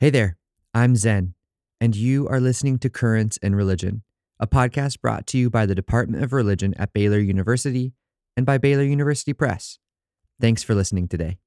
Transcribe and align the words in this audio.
Hey 0.00 0.10
there, 0.10 0.36
I'm 0.74 0.94
Zen, 0.94 1.34
and 1.80 1.96
you 1.96 2.28
are 2.28 2.38
listening 2.38 2.78
to 2.78 2.88
Currents 2.88 3.36
in 3.38 3.56
Religion, 3.56 4.04
a 4.38 4.46
podcast 4.46 5.00
brought 5.00 5.26
to 5.26 5.38
you 5.38 5.50
by 5.50 5.66
the 5.66 5.74
Department 5.74 6.22
of 6.22 6.32
Religion 6.32 6.72
at 6.78 6.92
Baylor 6.92 7.18
University 7.18 7.94
and 8.36 8.46
by 8.46 8.58
Baylor 8.58 8.84
University 8.84 9.32
Press. 9.32 9.80
Thanks 10.40 10.62
for 10.62 10.76
listening 10.76 11.08
today. 11.08 11.38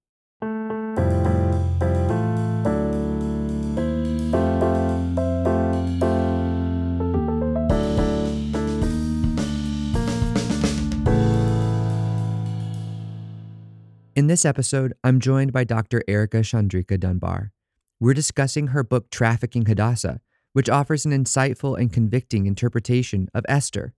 In 14.14 14.28
this 14.28 14.44
episode, 14.44 14.92
I'm 15.06 15.22
joined 15.22 15.54
by 15.54 15.64
Dr. 15.64 16.04
Ericka 16.06 16.42
Shawndricka 16.42 17.00
Dunbar. 17.00 17.54
We're 18.02 18.16
discussing 18.16 18.68
her 18.68 18.84
book 18.84 19.12
Trafficking 19.12 19.68
Hadassah, 19.68 20.22
which 20.54 20.72
offers 20.72 21.06
an 21.06 21.12
insightful 21.12 21.80
and 21.80 21.94
convicting 21.94 22.48
interpretation 22.48 23.30
of 23.32 23.46
Esther. 23.48 23.94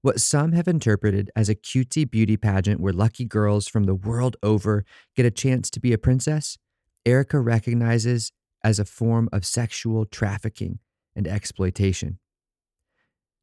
What 0.00 0.20
some 0.20 0.52
have 0.52 0.68
interpreted 0.68 1.32
as 1.34 1.48
a 1.48 1.56
cutesy 1.56 2.08
beauty 2.08 2.36
pageant 2.36 2.78
where 2.78 2.92
lucky 2.92 3.24
girls 3.24 3.66
from 3.66 3.82
the 3.82 3.96
world 3.96 4.36
over 4.44 4.84
get 5.16 5.26
a 5.26 5.32
chance 5.32 5.70
to 5.70 5.80
be 5.80 5.92
a 5.92 5.98
princess, 5.98 6.56
Ericka 7.04 7.44
recognizes 7.44 8.30
as 8.62 8.78
a 8.78 8.84
form 8.84 9.28
of 9.32 9.44
sexual 9.44 10.04
trafficking 10.04 10.78
and 11.16 11.26
exploitation. 11.26 12.20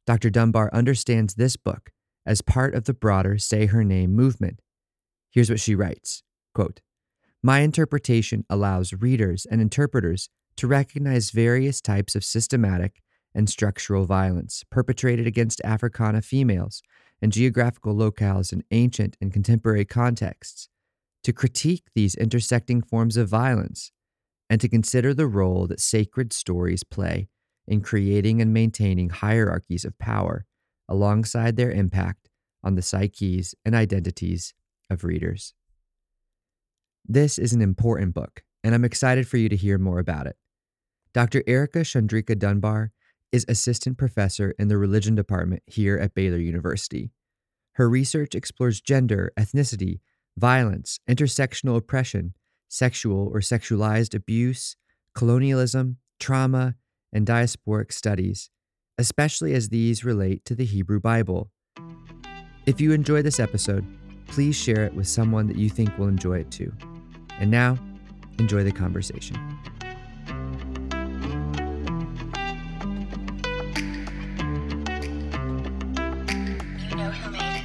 Dr. 0.06 0.30
Dunbar 0.30 0.70
understands 0.72 1.34
this 1.34 1.58
book 1.58 1.90
as 2.24 2.40
part 2.40 2.74
of 2.74 2.84
the 2.84 2.94
broader 2.94 3.36
Say 3.36 3.66
Her 3.66 3.84
Name 3.84 4.14
movement 4.14 4.60
Here's 5.30 5.50
what 5.50 5.60
she 5.60 5.74
writes 5.74 6.22
quote, 6.54 6.80
My 7.46 7.58
interpretation 7.58 8.46
allows 8.48 8.94
readers 8.94 9.44
and 9.44 9.60
interpreters 9.60 10.30
to 10.56 10.66
recognize 10.66 11.28
various 11.30 11.82
types 11.82 12.14
of 12.14 12.24
systematic 12.24 13.02
and 13.34 13.50
structural 13.50 14.06
violence 14.06 14.64
perpetrated 14.70 15.26
against 15.26 15.60
Africana 15.62 16.22
females 16.22 16.80
and 17.20 17.30
geographical 17.30 17.94
locales 17.94 18.50
in 18.50 18.64
ancient 18.70 19.18
and 19.20 19.30
contemporary 19.30 19.84
contexts, 19.84 20.70
to 21.22 21.34
critique 21.34 21.84
these 21.94 22.14
intersecting 22.14 22.80
forms 22.80 23.18
of 23.18 23.28
violence, 23.28 23.92
and 24.48 24.58
to 24.62 24.66
consider 24.66 25.12
the 25.12 25.26
role 25.26 25.66
that 25.66 25.80
sacred 25.80 26.32
stories 26.32 26.82
play 26.82 27.28
in 27.68 27.82
creating 27.82 28.40
and 28.40 28.54
maintaining 28.54 29.10
hierarchies 29.10 29.84
of 29.84 29.98
power 29.98 30.46
alongside 30.88 31.56
their 31.56 31.70
impact 31.70 32.30
on 32.62 32.74
the 32.74 32.80
psyches 32.80 33.54
and 33.66 33.74
identities 33.74 34.54
of 34.88 35.04
readers. 35.04 35.52
This 37.06 37.38
is 37.38 37.52
an 37.52 37.60
important 37.60 38.14
book, 38.14 38.42
and 38.62 38.74
I'm 38.74 38.84
excited 38.84 39.28
for 39.28 39.36
you 39.36 39.50
to 39.50 39.56
hear 39.56 39.76
more 39.76 39.98
about 39.98 40.26
it. 40.26 40.36
Dr. 41.12 41.42
Ericka 41.42 41.82
Shawndricka 41.82 42.38
Dunbar 42.38 42.92
is 43.30 43.44
assistant 43.46 43.98
professor 43.98 44.54
in 44.58 44.68
the 44.68 44.78
religion 44.78 45.14
department 45.14 45.62
here 45.66 45.98
at 45.98 46.14
Baylor 46.14 46.38
University. 46.38 47.12
Her 47.72 47.90
research 47.90 48.34
explores 48.34 48.80
gender, 48.80 49.32
ethnicity, 49.38 50.00
violence, 50.38 50.98
intersectional 51.06 51.76
oppression, 51.76 52.32
sexual 52.68 53.28
or 53.32 53.40
sexualized 53.40 54.14
abuse, 54.14 54.76
colonialism, 55.14 55.98
trauma, 56.18 56.74
and 57.12 57.26
diasporic 57.26 57.92
studies, 57.92 58.48
especially 58.96 59.52
as 59.52 59.68
these 59.68 60.04
relate 60.04 60.42
to 60.46 60.54
the 60.54 60.64
Hebrew 60.64 61.00
Bible. 61.00 61.50
If 62.64 62.80
you 62.80 62.92
enjoy 62.92 63.20
this 63.20 63.40
episode, 63.40 63.84
please 64.26 64.56
share 64.56 64.84
it 64.84 64.94
with 64.94 65.06
someone 65.06 65.48
that 65.48 65.58
you 65.58 65.68
think 65.68 65.98
will 65.98 66.08
enjoy 66.08 66.38
it 66.38 66.50
too. 66.50 66.72
And 67.38 67.50
now, 67.50 67.78
enjoy 68.38 68.64
the 68.64 68.72
conversation. 68.72 69.36
You 76.88 76.96
know 76.96 77.10
who 77.10 77.30
made 77.30 77.64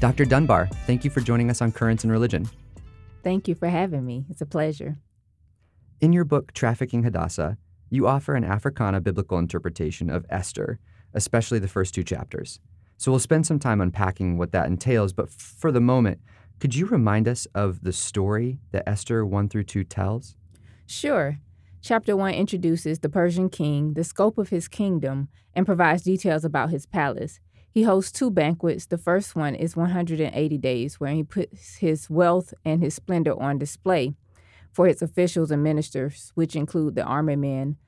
Dr. 0.00 0.24
Dunbar, 0.24 0.68
thank 0.86 1.04
you 1.04 1.10
for 1.10 1.20
joining 1.20 1.50
us 1.50 1.60
on 1.60 1.72
Currents 1.72 2.04
in 2.04 2.10
Religion. 2.10 2.48
Thank 3.22 3.48
you 3.48 3.54
for 3.54 3.68
having 3.68 4.04
me. 4.06 4.26
It's 4.30 4.40
a 4.40 4.46
pleasure. 4.46 4.98
In 6.00 6.12
your 6.12 6.24
book, 6.24 6.52
Trafficking 6.52 7.02
Hadassah, 7.02 7.58
you 7.90 8.06
offer 8.06 8.34
an 8.34 8.44
Africana 8.44 9.00
biblical 9.00 9.38
interpretation 9.38 10.10
of 10.10 10.26
Esther, 10.28 10.78
especially 11.14 11.58
the 11.58 11.68
first 11.68 11.94
two 11.94 12.02
chapters. 12.02 12.60
So 12.96 13.10
we'll 13.10 13.18
spend 13.20 13.46
some 13.46 13.58
time 13.58 13.80
unpacking 13.80 14.38
what 14.38 14.52
that 14.52 14.66
entails, 14.66 15.12
but 15.12 15.30
for 15.30 15.70
the 15.70 15.80
moment, 15.80 16.20
could 16.58 16.74
you 16.74 16.86
remind 16.86 17.28
us 17.28 17.46
of 17.54 17.82
the 17.82 17.92
story 17.92 18.58
that 18.72 18.88
Esther 18.88 19.24
1 19.24 19.48
through 19.48 19.64
2 19.64 19.84
tells? 19.84 20.36
Sure. 20.86 21.38
Chapter 21.82 22.16
1 22.16 22.32
introduces 22.32 23.00
the 23.00 23.08
Persian 23.08 23.50
king, 23.50 23.92
the 23.92 24.04
scope 24.04 24.38
of 24.38 24.48
his 24.48 24.66
kingdom, 24.66 25.28
and 25.54 25.66
provides 25.66 26.02
details 26.02 26.44
about 26.44 26.70
his 26.70 26.86
palace. 26.86 27.38
He 27.70 27.82
hosts 27.82 28.10
two 28.10 28.30
banquets. 28.30 28.86
The 28.86 28.96
first 28.96 29.36
one 29.36 29.54
is 29.54 29.76
180 29.76 30.58
days, 30.58 30.98
where 30.98 31.12
he 31.12 31.22
puts 31.22 31.76
his 31.76 32.08
wealth 32.08 32.54
and 32.64 32.82
his 32.82 32.94
splendor 32.94 33.38
on 33.40 33.58
display 33.58 34.14
for 34.76 34.86
its 34.86 35.00
officials 35.00 35.50
and 35.50 35.62
ministers, 35.62 36.32
which 36.34 36.54
include 36.54 36.94
the 36.94 37.02
army 37.02 37.34
men, 37.34 37.78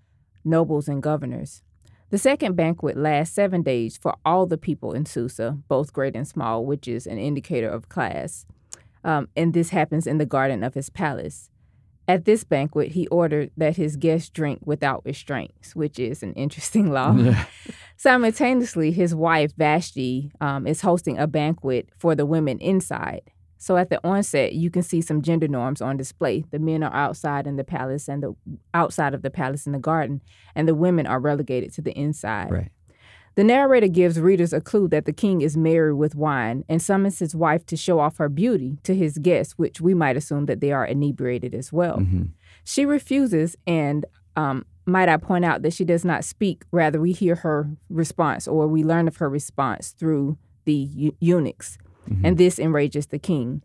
nobles, 0.42 0.88
and 0.88 1.02
governors. 1.02 1.62
The 2.08 2.16
second 2.16 2.56
banquet 2.56 2.96
lasts 2.96 3.34
seven 3.34 3.62
days 3.62 3.98
for 3.98 4.14
all 4.24 4.46
the 4.46 4.56
people 4.56 4.94
in 4.94 5.04
Susa, 5.04 5.58
both 5.68 5.92
great 5.92 6.16
and 6.16 6.26
small, 6.26 6.64
which 6.64 6.88
is 6.88 7.06
an 7.06 7.18
indicator 7.18 7.68
of 7.68 7.90
class. 7.90 8.46
Um, 9.04 9.28
and 9.36 9.52
this 9.52 9.68
happens 9.68 10.06
in 10.06 10.16
the 10.16 10.24
garden 10.24 10.64
of 10.64 10.72
his 10.72 10.88
palace. 10.88 11.50
At 12.08 12.24
this 12.24 12.42
banquet, 12.42 12.92
he 12.92 13.06
ordered 13.08 13.50
that 13.58 13.76
his 13.76 13.96
guests 13.96 14.30
drink 14.30 14.60
without 14.64 15.04
restraints, 15.04 15.76
which 15.76 15.98
is 15.98 16.22
an 16.22 16.32
interesting 16.32 16.90
law. 16.98 17.14
Simultaneously, 17.98 18.92
his 18.92 19.14
wife 19.14 19.52
Vashti 19.58 20.32
um, 20.40 20.66
is 20.66 20.80
hosting 20.80 21.18
a 21.18 21.26
banquet 21.26 21.90
for 21.98 22.14
the 22.14 22.24
women 22.24 22.58
inside. 22.60 23.30
So 23.58 23.76
at 23.76 23.90
the 23.90 24.00
onset, 24.06 24.52
you 24.54 24.70
can 24.70 24.82
see 24.82 25.00
some 25.00 25.20
gender 25.20 25.48
norms 25.48 25.82
on 25.82 25.96
display. 25.96 26.44
The 26.50 26.58
men 26.58 26.82
are 26.82 26.94
outside 26.94 27.46
in 27.46 27.56
the 27.56 27.64
palace 27.64 28.08
and 28.08 28.22
the 28.22 28.34
outside 28.72 29.14
of 29.14 29.22
the 29.22 29.30
palace 29.30 29.66
in 29.66 29.72
the 29.72 29.78
garden, 29.78 30.20
and 30.54 30.66
the 30.68 30.74
women 30.74 31.06
are 31.06 31.20
relegated 31.20 31.72
to 31.74 31.82
the 31.82 31.92
inside. 31.98 32.50
Right. 32.50 32.70
The 33.34 33.44
narrator 33.44 33.86
gives 33.86 34.18
readers 34.18 34.52
a 34.52 34.60
clue 34.60 34.88
that 34.88 35.04
the 35.04 35.12
king 35.12 35.42
is 35.42 35.56
merry 35.56 35.94
with 35.94 36.16
wine 36.16 36.64
and 36.68 36.82
summons 36.82 37.20
his 37.20 37.36
wife 37.36 37.64
to 37.66 37.76
show 37.76 38.00
off 38.00 38.16
her 38.18 38.28
beauty 38.28 38.78
to 38.82 38.96
his 38.96 39.18
guests, 39.18 39.52
which 39.56 39.80
we 39.80 39.94
might 39.94 40.16
assume 40.16 40.46
that 40.46 40.60
they 40.60 40.72
are 40.72 40.84
inebriated 40.84 41.54
as 41.54 41.72
well. 41.72 41.98
Mhm. 41.98 42.30
She 42.64 42.84
refuses, 42.84 43.56
and 43.66 44.06
um, 44.34 44.64
might 44.86 45.08
I 45.08 45.18
point 45.18 45.44
out 45.44 45.62
that 45.62 45.72
she 45.72 45.84
does 45.84 46.04
not 46.04 46.24
speak. 46.24 46.64
Rather, 46.72 47.00
we 47.00 47.12
hear 47.12 47.36
her 47.36 47.70
response 47.90 48.48
or 48.48 48.66
we 48.66 48.82
learn 48.82 49.06
of 49.06 49.16
her 49.18 49.28
response 49.28 49.90
through 49.90 50.36
the 50.64 51.14
eunuchs, 51.20 51.78
Mhm. 52.08 52.20
and 52.24 52.38
this 52.38 52.58
enrages 52.58 53.06
the 53.06 53.18
king. 53.18 53.62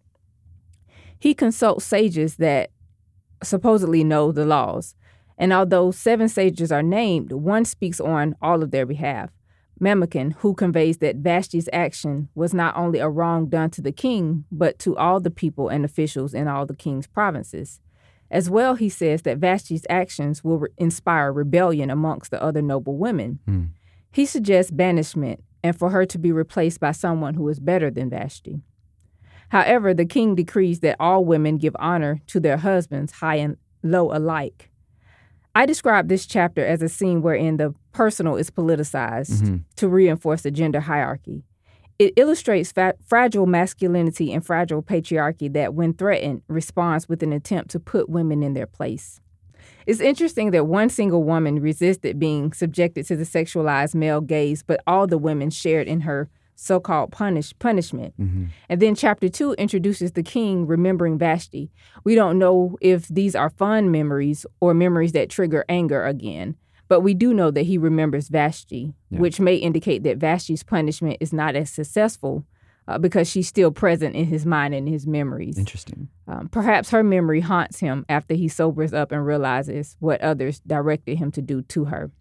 He 1.20 1.34
consults 1.34 1.86
sages 1.86 2.36
that 2.38 2.72
supposedly 3.42 4.04
know 4.04 4.32
the 4.32 4.46
laws, 4.46 4.96
and 5.38 5.52
although 5.54 5.92
seven 5.92 6.28
sages 6.30 6.72
are 6.72 6.84
named, 6.84 7.32
one 7.32 7.66
speaks 7.66 8.00
on 8.00 8.36
all 8.42 8.62
of 8.64 8.72
their 8.72 8.86
behalf. 8.86 9.32
Memucan, 9.82 10.34
who 10.38 10.54
conveys 10.54 10.98
that 11.00 11.22
Vashti's 11.24 11.68
action 11.74 12.30
was 12.36 12.54
not 12.54 12.78
only 12.78 13.00
a 13.00 13.10
wrong 13.10 13.48
done 13.48 13.70
to 13.72 13.82
the 13.82 13.92
king, 13.92 14.46
but 14.52 14.80
to 14.80 14.96
all 14.96 15.20
the 15.20 15.32
people 15.32 15.68
and 15.68 15.84
officials 15.84 16.34
in 16.34 16.48
all 16.48 16.66
the 16.66 16.76
king's 16.76 17.08
provinces. 17.08 17.82
As 18.32 18.50
well, 18.50 18.76
he 18.76 18.88
says 18.88 19.24
that 19.24 19.40
Vashti's 19.40 19.86
actions 19.90 20.44
will 20.44 20.60
re- 20.60 20.70
inspire 20.78 21.34
rebellion 21.34 21.90
amongst 21.90 22.32
the 22.32 22.42
other 22.42 22.62
noble 22.62 22.98
women. 22.98 23.40
Hmm. 23.46 23.64
He 24.12 24.26
suggests 24.26 24.72
banishment 24.72 25.44
and 25.64 25.78
for 25.78 25.90
her 25.92 26.06
to 26.06 26.18
be 26.18 26.32
replaced 26.32 26.80
by 26.80 26.92
someone 26.92 27.36
who 27.36 27.48
is 27.50 27.60
better 27.60 27.90
than 27.90 28.10
Vashti. 28.10 28.62
However, 29.50 29.94
the 29.94 30.06
king 30.06 30.36
decrees 30.36 30.80
that 30.82 30.98
all 31.00 31.24
women 31.26 31.58
give 31.58 31.76
honor 31.80 32.20
to 32.28 32.40
their 32.40 32.58
husbands, 32.58 33.14
high 33.14 33.36
and 33.36 33.58
low 33.84 34.12
alike. 34.12 34.70
I 35.56 35.66
describe 35.68 36.08
this 36.08 36.26
chapter 36.26 36.66
as 36.66 36.82
a 36.82 36.90
scene 36.90 37.22
wherein 37.22 37.58
the 37.58 37.76
personal 37.92 38.36
is 38.38 38.50
politicized 38.50 39.44
Mhm. 39.44 39.62
to 39.76 39.88
reinforce 39.88 40.42
the 40.42 40.50
gender 40.50 40.80
hierarchy. 40.80 41.44
It 42.00 42.14
illustrates 42.16 42.72
fa- 42.72 42.96
fragile 43.06 43.46
masculinity 43.46 44.34
and 44.34 44.44
fragile 44.44 44.82
patriarchy 44.82 45.54
that, 45.54 45.76
when 45.76 45.94
threatened, 45.94 46.42
responds 46.48 47.08
with 47.08 47.22
an 47.22 47.32
attempt 47.32 47.70
to 47.72 47.80
put 47.80 48.10
women 48.10 48.42
in 48.42 48.54
their 48.56 48.66
place. 48.66 49.22
It's 49.86 50.00
interesting 50.00 50.52
that 50.52 50.68
one 50.68 50.90
single 50.90 51.24
woman 51.24 51.60
resisted 51.60 52.20
being 52.20 52.54
subjected 52.54 53.06
to 53.08 53.16
the 53.16 53.24
sexualized 53.24 53.96
male 53.96 54.22
gaze, 54.22 54.64
but 54.64 54.82
all 54.88 55.08
the 55.08 55.18
women 55.18 55.50
shared 55.50 55.88
in 55.88 56.02
her 56.02 56.30
so 56.56 56.80
called 56.80 57.12
punish, 57.12 57.52
punishment. 57.60 58.14
Mhm. 58.20 58.48
And 58.70 58.80
then 58.82 58.94
chapter 58.96 59.28
two 59.28 59.54
introduces 59.54 60.12
the 60.12 60.22
king 60.24 60.68
remembering 60.68 61.18
Vashti. 61.18 61.72
We 62.04 62.14
don't 62.16 62.38
know 62.38 62.78
if 62.80 63.08
these 63.08 63.36
are 63.36 63.50
fun 63.50 63.90
memories 63.92 64.46
or 64.62 64.74
memories 64.74 65.14
that 65.14 65.30
trigger 65.30 65.66
anger 65.68 66.06
again, 66.06 66.56
but 66.88 66.98
But 66.98 67.02
we 67.02 67.16
do 67.16 67.34
know 67.34 67.50
that 67.50 67.64
he 67.64 67.78
remembers 67.80 68.30
Vashti, 68.30 68.94
Yeah. 69.10 69.20
which 69.20 69.40
may 69.40 69.56
indicate 69.56 70.04
that 70.04 70.18
Vashti's 70.20 70.62
punishment 70.64 71.18
is 71.20 71.34
not 71.34 71.56
as 71.56 71.72
successful 71.72 72.46
uh, 72.88 72.98
because 72.98 73.30
she's 73.30 73.48
still 73.48 73.72
present 73.72 74.16
in 74.16 74.26
his 74.26 74.46
mind 74.46 74.74
and 74.74 74.88
his 74.88 75.08
memories. 75.08 75.58
Interesting. 75.58 76.10
Um, 76.28 76.50
perhaps 76.50 76.90
her 76.90 77.04
memory 77.04 77.42
haunts 77.42 77.80
him 77.80 78.06
after 78.10 78.34
he 78.34 78.48
sobers 78.48 78.94
up 78.94 79.12
and 79.12 79.26
realizes 79.26 79.96
what 80.00 80.22
others 80.22 80.62
directed 80.66 81.18
him 81.18 81.32
to 81.32 81.42
do 81.42 81.62
to 81.64 81.86
her. 81.86 82.12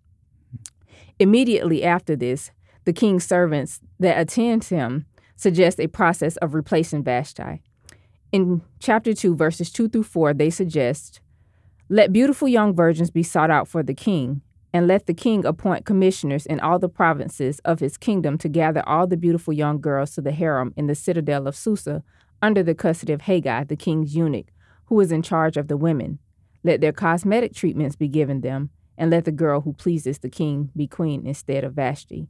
Immediately 1.18 1.84
after 1.84 2.16
this, 2.16 2.50
the 2.84 2.92
king's 2.92 3.24
servants 3.26 3.80
that 4.00 4.18
attend 4.18 4.64
him 4.64 5.06
suggest 5.36 5.80
a 5.80 5.86
process 5.86 6.36
of 6.38 6.54
replacing 6.54 7.02
Vashti. 7.04 7.62
In 8.30 8.62
chapter 8.80 9.12
2, 9.12 9.36
verses 9.36 9.70
2 9.70 9.88
through 9.88 10.04
4, 10.04 10.34
they 10.34 10.50
suggest 10.50 11.20
Let 11.88 12.12
beautiful 12.12 12.48
young 12.48 12.74
virgins 12.74 13.10
be 13.10 13.22
sought 13.22 13.50
out 13.50 13.68
for 13.68 13.82
the 13.82 13.94
king, 13.94 14.40
and 14.72 14.86
let 14.86 15.06
the 15.06 15.14
king 15.14 15.44
appoint 15.44 15.84
commissioners 15.84 16.46
in 16.46 16.58
all 16.60 16.78
the 16.78 16.88
provinces 16.88 17.58
of 17.60 17.80
his 17.80 17.96
kingdom 17.96 18.38
to 18.38 18.48
gather 18.48 18.86
all 18.88 19.06
the 19.06 19.16
beautiful 19.16 19.52
young 19.52 19.80
girls 19.80 20.12
to 20.12 20.20
the 20.20 20.32
harem 20.32 20.72
in 20.76 20.86
the 20.86 20.94
citadel 20.94 21.46
of 21.46 21.56
Susa 21.56 22.02
under 22.40 22.62
the 22.62 22.74
custody 22.74 23.12
of 23.12 23.22
Hegai, 23.22 23.68
the 23.68 23.76
king's 23.76 24.16
eunuch, 24.16 24.48
who 24.86 24.98
is 25.00 25.12
in 25.12 25.22
charge 25.22 25.56
of 25.56 25.68
the 25.68 25.76
women. 25.76 26.18
Let 26.64 26.80
their 26.80 26.92
cosmetic 26.92 27.54
treatments 27.54 27.96
be 27.96 28.08
given 28.08 28.40
them, 28.40 28.70
and 28.96 29.10
let 29.10 29.24
the 29.24 29.32
girl 29.32 29.62
who 29.62 29.72
pleases 29.72 30.18
the 30.18 30.28
king 30.28 30.70
be 30.76 30.86
queen 30.86 31.26
instead 31.26 31.64
of 31.64 31.74
Vashti. 31.74 32.28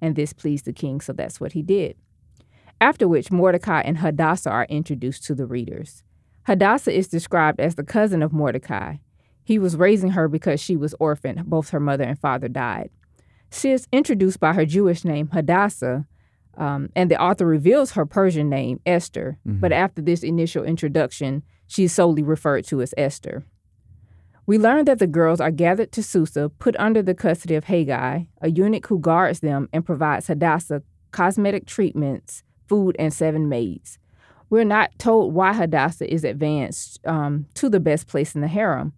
And 0.00 0.16
this 0.16 0.32
pleased 0.32 0.64
the 0.64 0.72
king, 0.72 1.00
so 1.00 1.12
that's 1.12 1.40
what 1.40 1.52
he 1.52 1.62
did. 1.62 1.96
After 2.80 3.06
which, 3.06 3.30
Mordecai 3.30 3.80
and 3.82 3.98
Hadassah 3.98 4.50
are 4.50 4.66
introduced 4.68 5.24
to 5.24 5.34
the 5.34 5.46
readers. 5.46 6.02
Hadassah 6.44 6.92
is 6.92 7.06
described 7.06 7.60
as 7.60 7.76
the 7.76 7.84
cousin 7.84 8.22
of 8.22 8.32
Mordecai. 8.32 8.96
He 9.44 9.58
was 9.58 9.76
raising 9.76 10.10
her 10.10 10.28
because 10.28 10.60
she 10.60 10.76
was 10.76 10.94
orphaned, 11.00 11.46
both 11.46 11.70
her 11.70 11.80
mother 11.80 12.04
and 12.04 12.18
father 12.18 12.48
died. 12.48 12.90
She 13.50 13.70
is 13.70 13.88
introduced 13.92 14.40
by 14.40 14.52
her 14.54 14.64
Jewish 14.64 15.04
name, 15.04 15.28
Hadassah, 15.32 16.06
um, 16.56 16.90
and 16.94 17.10
the 17.10 17.20
author 17.20 17.46
reveals 17.46 17.92
her 17.92 18.06
Persian 18.06 18.48
name, 18.48 18.80
Esther, 18.86 19.38
but 19.44 19.72
after 19.72 20.02
this 20.02 20.22
initial 20.22 20.64
introduction, 20.64 21.42
she 21.66 21.84
is 21.84 21.92
solely 21.92 22.22
referred 22.22 22.66
to 22.66 22.82
as 22.82 22.94
Esther. 22.96 23.44
We 24.46 24.58
learn 24.58 24.84
that 24.86 24.98
the 24.98 25.06
girls 25.06 25.40
are 25.40 25.50
gathered 25.50 25.92
to 25.92 26.02
Susa, 26.02 26.50
put 26.58 26.76
under 26.76 27.00
the 27.02 27.14
custody 27.14 27.54
of 27.54 27.66
Hegai, 27.66 28.26
a 28.40 28.50
eunuch 28.50 28.86
who 28.86 28.98
guards 28.98 29.40
them 29.40 29.68
and 29.72 29.84
provides 29.84 30.26
Hadassah 30.26 30.82
cosmetic 31.10 31.66
treatments, 31.66 32.42
food, 32.66 32.96
and 32.98 33.12
seven 33.12 33.48
maids. 33.48 33.98
We're 34.50 34.64
not 34.64 34.98
told 34.98 35.32
why 35.32 35.54
Hadassah 35.54 36.12
is 36.12 36.24
advanced 36.24 37.00
um, 37.06 37.46
to 37.54 37.68
the 37.68 37.80
best 37.80 38.08
place 38.08 38.34
in 38.34 38.40
the 38.40 38.48
harem. 38.48 38.92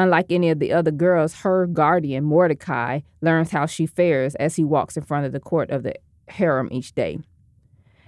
Unlike 0.00 0.32
any 0.32 0.48
of 0.48 0.60
the 0.60 0.72
other 0.72 0.90
girls, 0.90 1.42
her 1.42 1.66
guardian, 1.66 2.24
Mordecai, 2.24 3.00
learns 3.20 3.50
how 3.50 3.66
she 3.66 3.84
fares 3.84 4.34
as 4.36 4.56
he 4.56 4.64
walks 4.64 4.96
in 4.96 5.02
front 5.02 5.26
of 5.26 5.32
the 5.32 5.40
court 5.40 5.70
of 5.70 5.82
the 5.82 5.94
harem 6.26 6.70
each 6.72 6.94
day. 6.94 7.18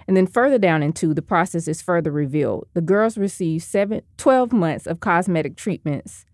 And 0.09 0.17
then 0.17 0.27
further 0.27 0.56
down 0.56 0.83
into 0.83 1.12
the 1.12 1.21
process 1.21 1.69
is 1.69 1.83
further 1.83 2.11
revealed. 2.11 2.67
The 2.73 2.81
girls 2.81 3.19
receive 3.19 3.62
seven, 3.62 4.00
12 4.17 4.55
months 4.55 4.87
of 4.87 5.00
cosmetic 5.00 5.55
treatments, 5.55 6.25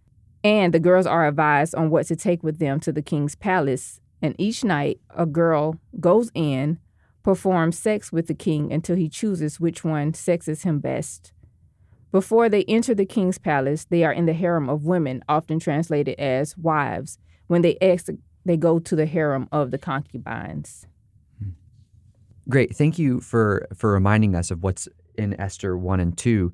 and 0.45 0.73
the 0.73 0.79
girls 0.79 1.09
are 1.09 1.27
advised 1.27 1.75
on 1.75 1.91
what 1.91 2.07
to 2.07 2.15
take 2.15 2.45
with 2.45 2.61
them 2.61 2.79
to 2.79 2.93
the 2.93 3.03
king's 3.03 3.35
palace. 3.35 4.01
And 4.23 4.37
each 4.39 4.63
night, 4.63 5.01
a 5.11 5.27
girl 5.27 5.75
goes 5.99 6.31
in, 6.35 6.79
performs 7.25 7.77
sex 7.77 8.13
with 8.13 8.29
the 8.29 8.35
king 8.35 8.73
until 8.73 8.95
he 8.95 9.09
chooses 9.09 9.59
which 9.59 9.83
one 9.83 10.15
sexes 10.15 10.63
him 10.63 10.79
best. 10.79 11.33
Before 12.11 12.49
they 12.49 12.65
enter 12.65 12.95
the 12.95 13.05
king's 13.05 13.39
palace, 13.39 13.85
they 13.85 14.05
are 14.05 14.13
in 14.13 14.27
the 14.27 14.33
harem 14.33 14.69
of 14.69 14.85
women, 14.85 15.23
often 15.29 15.59
translated 15.59 16.19
as 16.19 16.57
wives. 16.57 17.19
When 17.49 17.63
they 17.63 17.77
exit, 17.81 18.19
they 18.45 18.57
go 18.57 18.79
to 18.79 18.97
the 18.97 19.07
harem 19.07 19.49
of 19.53 19.71
the 19.71 19.79
concubines. 19.79 20.87
Great. 22.49 22.75
Thank 22.75 22.99
you 22.99 23.21
for 23.21 23.69
for 23.75 23.93
reminding 23.93 24.35
us 24.35 24.51
of 24.51 24.63
what's 24.63 24.89
in 25.17 25.39
Esther 25.39 25.77
1 25.77 26.01
and 26.01 26.17
2. 26.17 26.53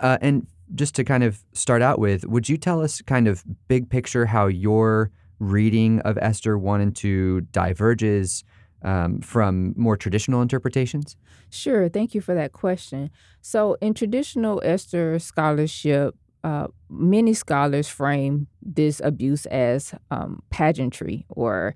Uh, 0.00 0.16
and 0.22 0.46
just 0.74 0.94
to 0.94 1.04
kind 1.04 1.22
of 1.22 1.44
start 1.52 1.82
out 1.82 1.98
with, 1.98 2.24
would 2.26 2.48
you 2.48 2.56
tell 2.56 2.80
us 2.80 3.02
kind 3.02 3.28
of 3.28 3.44
big 3.68 3.90
picture 3.90 4.24
how 4.24 4.46
your 4.46 5.10
reading 5.38 6.00
of 6.00 6.16
Esther 6.18 6.56
1 6.56 6.80
and 6.80 6.96
2 6.96 7.42
diverges 7.52 8.44
um, 8.84 9.20
from 9.20 9.74
more 9.76 9.96
traditional 9.96 10.42
interpretations? 10.42 11.16
Sure, 11.50 11.88
thank 11.88 12.14
you 12.14 12.20
for 12.20 12.34
that 12.34 12.52
question. 12.52 13.10
So, 13.40 13.76
in 13.80 13.94
traditional 13.94 14.60
Esther 14.64 15.18
scholarship, 15.18 16.14
uh, 16.44 16.68
many 16.90 17.32
scholars 17.32 17.88
frame 17.88 18.46
this 18.62 19.00
abuse 19.02 19.46
as 19.46 19.94
um, 20.10 20.42
pageantry 20.50 21.24
or 21.30 21.74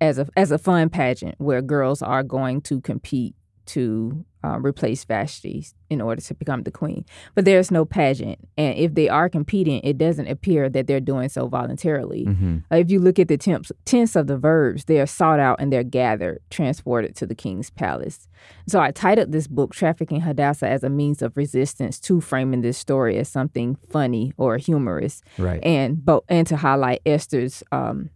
as 0.00 0.18
a 0.18 0.26
as 0.36 0.50
a 0.50 0.58
fun 0.58 0.88
pageant 0.88 1.34
where 1.38 1.62
girls 1.62 2.02
are 2.02 2.22
going 2.22 2.60
to 2.62 2.80
compete 2.80 3.34
to 3.66 4.24
uh, 4.44 4.58
replace 4.58 5.04
Vashti 5.04 5.64
in 5.88 6.00
order 6.00 6.20
to 6.20 6.34
become 6.34 6.64
the 6.64 6.70
queen. 6.70 7.04
But 7.34 7.44
there's 7.44 7.70
no 7.70 7.84
pageant, 7.84 8.38
and 8.58 8.76
if 8.76 8.94
they 8.94 9.08
are 9.08 9.28
competing, 9.28 9.80
it 9.84 9.98
doesn't 9.98 10.26
appear 10.26 10.68
that 10.68 10.86
they're 10.88 11.00
doing 11.00 11.28
so 11.28 11.46
voluntarily. 11.46 12.24
Mm-hmm. 12.26 12.56
Uh, 12.72 12.76
if 12.76 12.90
you 12.90 12.98
look 12.98 13.18
at 13.20 13.28
the 13.28 13.36
tense, 13.38 13.70
tense 13.84 14.16
of 14.16 14.26
the 14.26 14.36
verbs, 14.36 14.86
they 14.86 15.00
are 15.00 15.06
sought 15.06 15.38
out 15.38 15.60
and 15.60 15.72
they're 15.72 15.84
gathered, 15.84 16.40
transported 16.50 17.14
to 17.16 17.26
the 17.26 17.34
king's 17.36 17.70
palace. 17.70 18.26
So 18.66 18.80
I 18.80 18.90
titled 18.90 19.30
this 19.30 19.46
book, 19.46 19.72
Trafficking 19.74 20.22
Hadassah, 20.22 20.68
as 20.68 20.82
a 20.82 20.90
means 20.90 21.22
of 21.22 21.36
resistance 21.36 22.00
to 22.00 22.20
framing 22.20 22.62
this 22.62 22.78
story 22.78 23.18
as 23.18 23.28
something 23.28 23.76
funny 23.90 24.32
or 24.36 24.56
humorous, 24.56 25.22
Right. 25.38 25.62
and 25.62 26.04
but 26.04 26.24
and 26.28 26.46
to 26.48 26.56
highlight 26.56 27.00
Esther's 27.06 27.62
um, 27.70 28.10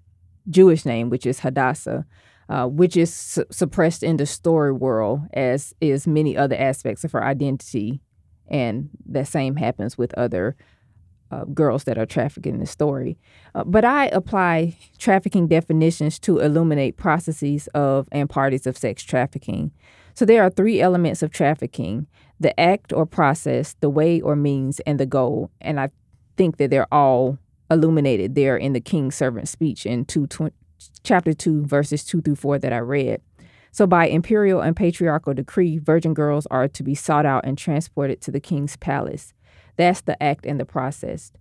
Jewish 0.51 0.85
name, 0.85 1.09
which 1.09 1.25
is 1.27 1.41
Hadassah. 1.41 2.05
Uh, 2.49 2.67
which 2.69 2.97
is 2.97 3.13
su- 3.13 3.45
suppressed 3.51 4.05
in 4.05 4.19
the 4.19 4.27
story 4.27 4.71
world, 4.71 5.21
as 5.35 5.75
is 5.81 6.07
many 6.07 6.37
other 6.37 6.55
aspects 6.55 7.03
of 7.03 7.11
her 7.11 7.25
identity, 7.25 8.01
and 8.47 8.89
the 9.05 9.25
same 9.25 9.57
happens 9.57 9.99
with 9.99 10.15
other 10.15 10.55
uh, 11.33 11.45
girls 11.47 11.83
that 11.85 11.99
are 11.99 12.07
trafficked 12.07 12.47
in 12.47 12.61
the 12.61 12.67
story. 12.67 13.19
Uh, 13.55 13.65
but 13.65 13.85
I 13.85 14.07
apply 14.07 14.77
trafficking 14.97 15.49
definitions 15.49 16.21
to 16.21 16.39
illuminate 16.39 16.97
processes 16.97 17.67
of 17.75 18.07
and 18.13 18.31
parties 18.31 18.65
of 18.65 18.79
sex 18.79 19.03
trafficking. 19.03 19.73
So 20.15 20.25
there 20.25 20.43
are 20.43 20.51
three 20.51 20.81
elements 20.81 21.23
of 21.23 21.31
trafficking 21.33 22.07
the 22.39 22.59
act 22.61 22.93
or 22.93 23.07
process, 23.07 23.75
the 23.81 23.91
way 23.91 24.21
or 24.21 24.37
means, 24.37 24.79
and 24.81 25.01
the 25.01 25.07
goal. 25.07 25.51
And 25.61 25.81
I 25.81 25.91
think 26.37 26.59
that 26.59 26.71
they're 26.71 26.93
all 26.93 27.39
illuminated 27.71 28.35
there 28.35 28.57
in 28.57 28.73
the 28.73 28.81
king's 28.81 29.17
servant 29.17 29.49
speech 29.49 29.87
in 29.87 30.05
two, 30.05 30.27
tw- 30.27 30.53
chapter 31.03 31.33
2, 31.33 31.67
verses 31.67 32.05
2 32.05 32.23
through 32.23 32.37
4 32.37 32.59
that 32.59 32.73
I 32.73 32.79
read. 32.79 33.21
So, 33.73 33.87
by 33.87 34.07
imperial 34.07 34.61
and 34.61 34.75
patriarchal 34.75 35.35
decree, 35.35 35.79
virgin 35.79 36.15
girls 36.15 36.47
are 36.47 36.67
to 36.69 36.83
be 36.83 36.95
sought 36.95 37.27
out 37.27 37.45
and 37.45 37.59
transported 37.59 38.21
to 38.23 38.31
the 38.31 38.41
king's 38.41 38.77
palace. 38.77 39.35
That's 39.77 40.01
the 40.01 40.21
act 40.23 40.47
and 40.47 40.59
the 40.59 40.65
process. 40.65 41.33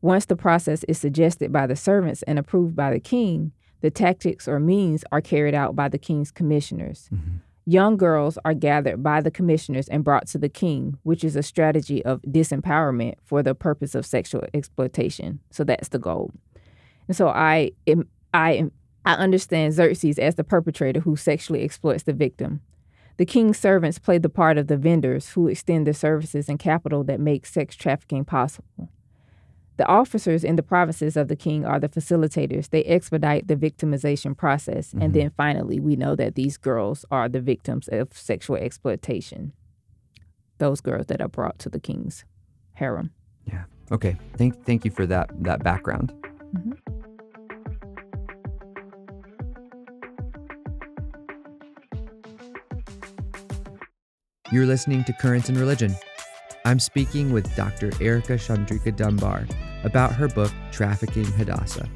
Once 0.00 0.24
the 0.24 0.36
process 0.36 0.84
is 0.84 0.98
suggested 0.98 1.52
by 1.52 1.66
the 1.66 1.76
servants 1.76 2.22
and 2.24 2.38
approved 2.38 2.74
by 2.74 2.90
the 2.90 3.00
king, 3.00 3.52
the 3.82 3.90
tactics 3.90 4.48
or 4.48 4.58
means 4.58 5.04
are 5.12 5.20
carried 5.20 5.54
out 5.54 5.76
by 5.76 5.88
the 5.88 5.98
king's 5.98 6.30
commissioners. 6.30 7.08
Mm-hmm. 7.12 7.36
Young 7.64 7.96
girls 7.96 8.38
are 8.44 8.54
gathered 8.54 9.02
by 9.02 9.20
the 9.20 9.30
commissioners 9.30 9.88
and 9.88 10.02
brought 10.02 10.26
to 10.28 10.38
the 10.38 10.48
king, 10.48 10.98
which 11.04 11.22
is 11.22 11.36
a 11.36 11.42
strategy 11.42 12.04
of 12.04 12.20
disempowerment 12.22 13.14
for 13.22 13.42
the 13.42 13.54
purpose 13.54 13.94
of 13.94 14.04
sexual 14.04 14.44
exploitation. 14.52 15.38
So 15.50 15.62
that's 15.62 15.88
the 15.88 16.00
goal. 16.00 16.32
And 17.06 17.16
so 17.16 17.28
I 17.28 17.70
am, 17.86 18.08
I 18.34 18.52
am, 18.52 18.72
I 19.04 19.14
understand 19.14 19.74
Xerxes 19.74 20.18
as 20.18 20.36
the 20.36 20.44
perpetrator 20.44 21.00
who 21.00 21.16
sexually 21.16 21.62
exploits 21.62 22.04
the 22.04 22.12
victim. 22.12 22.60
The 23.16 23.26
king's 23.26 23.58
servants 23.58 23.98
play 23.98 24.18
the 24.18 24.28
part 24.28 24.58
of 24.58 24.68
the 24.68 24.76
vendors 24.76 25.30
who 25.30 25.48
extend 25.48 25.86
the 25.86 25.94
services 25.94 26.48
and 26.48 26.58
capital 26.58 27.04
that 27.04 27.20
make 27.20 27.46
sex 27.46 27.76
trafficking 27.76 28.24
possible. 28.24 28.90
The 29.76 29.86
officers 29.86 30.44
in 30.44 30.56
the 30.56 30.62
provinces 30.62 31.16
of 31.16 31.28
the 31.28 31.36
king 31.36 31.64
are 31.64 31.80
the 31.80 31.88
facilitators. 31.88 32.70
They 32.70 32.84
expedite 32.84 33.48
the 33.48 33.56
victimization 33.56 34.36
process. 34.36 34.92
And 34.92 35.02
mm-hmm. 35.02 35.12
then 35.12 35.32
finally, 35.36 35.80
we 35.80 35.96
know 35.96 36.14
that 36.14 36.34
these 36.34 36.56
girls 36.56 37.04
are 37.10 37.28
the 37.28 37.40
victims 37.40 37.88
of 37.88 38.12
sexual 38.12 38.56
exploitation. 38.56 39.52
Those 40.58 40.80
girls 40.80 41.06
that 41.06 41.20
are 41.20 41.28
brought 41.28 41.58
to 41.60 41.68
the 41.68 41.80
king's 41.80 42.24
harem. 42.74 43.10
Yeah. 43.44 43.64
Okay. 43.90 44.16
Thank 44.36 44.64
thank 44.64 44.84
you 44.84 44.90
for 44.90 45.06
that 45.06 45.30
that 45.42 45.64
background. 45.64 46.12
You're 54.52 54.66
listening 54.66 55.02
to 55.04 55.14
Currents 55.14 55.48
in 55.48 55.56
Religion. 55.58 55.96
I'm 56.66 56.78
speaking 56.78 57.32
with 57.32 57.56
Dr. 57.56 57.88
Ericka 57.92 58.36
Shawndricka 58.36 58.94
Dunbar 58.94 59.46
about 59.82 60.12
her 60.12 60.28
book 60.28 60.52
Trafficking 60.70 61.24
Hadassah. 61.24 61.88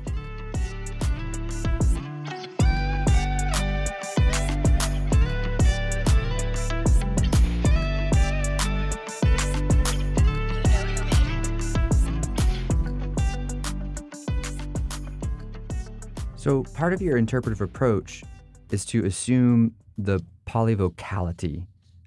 So, 16.36 16.62
part 16.72 16.94
of 16.94 17.02
your 17.02 17.18
interpretive 17.18 17.60
approach 17.60 18.24
is 18.70 18.86
to 18.86 19.04
assume 19.04 19.74
the 19.98 20.20
polyvocality 20.46 21.66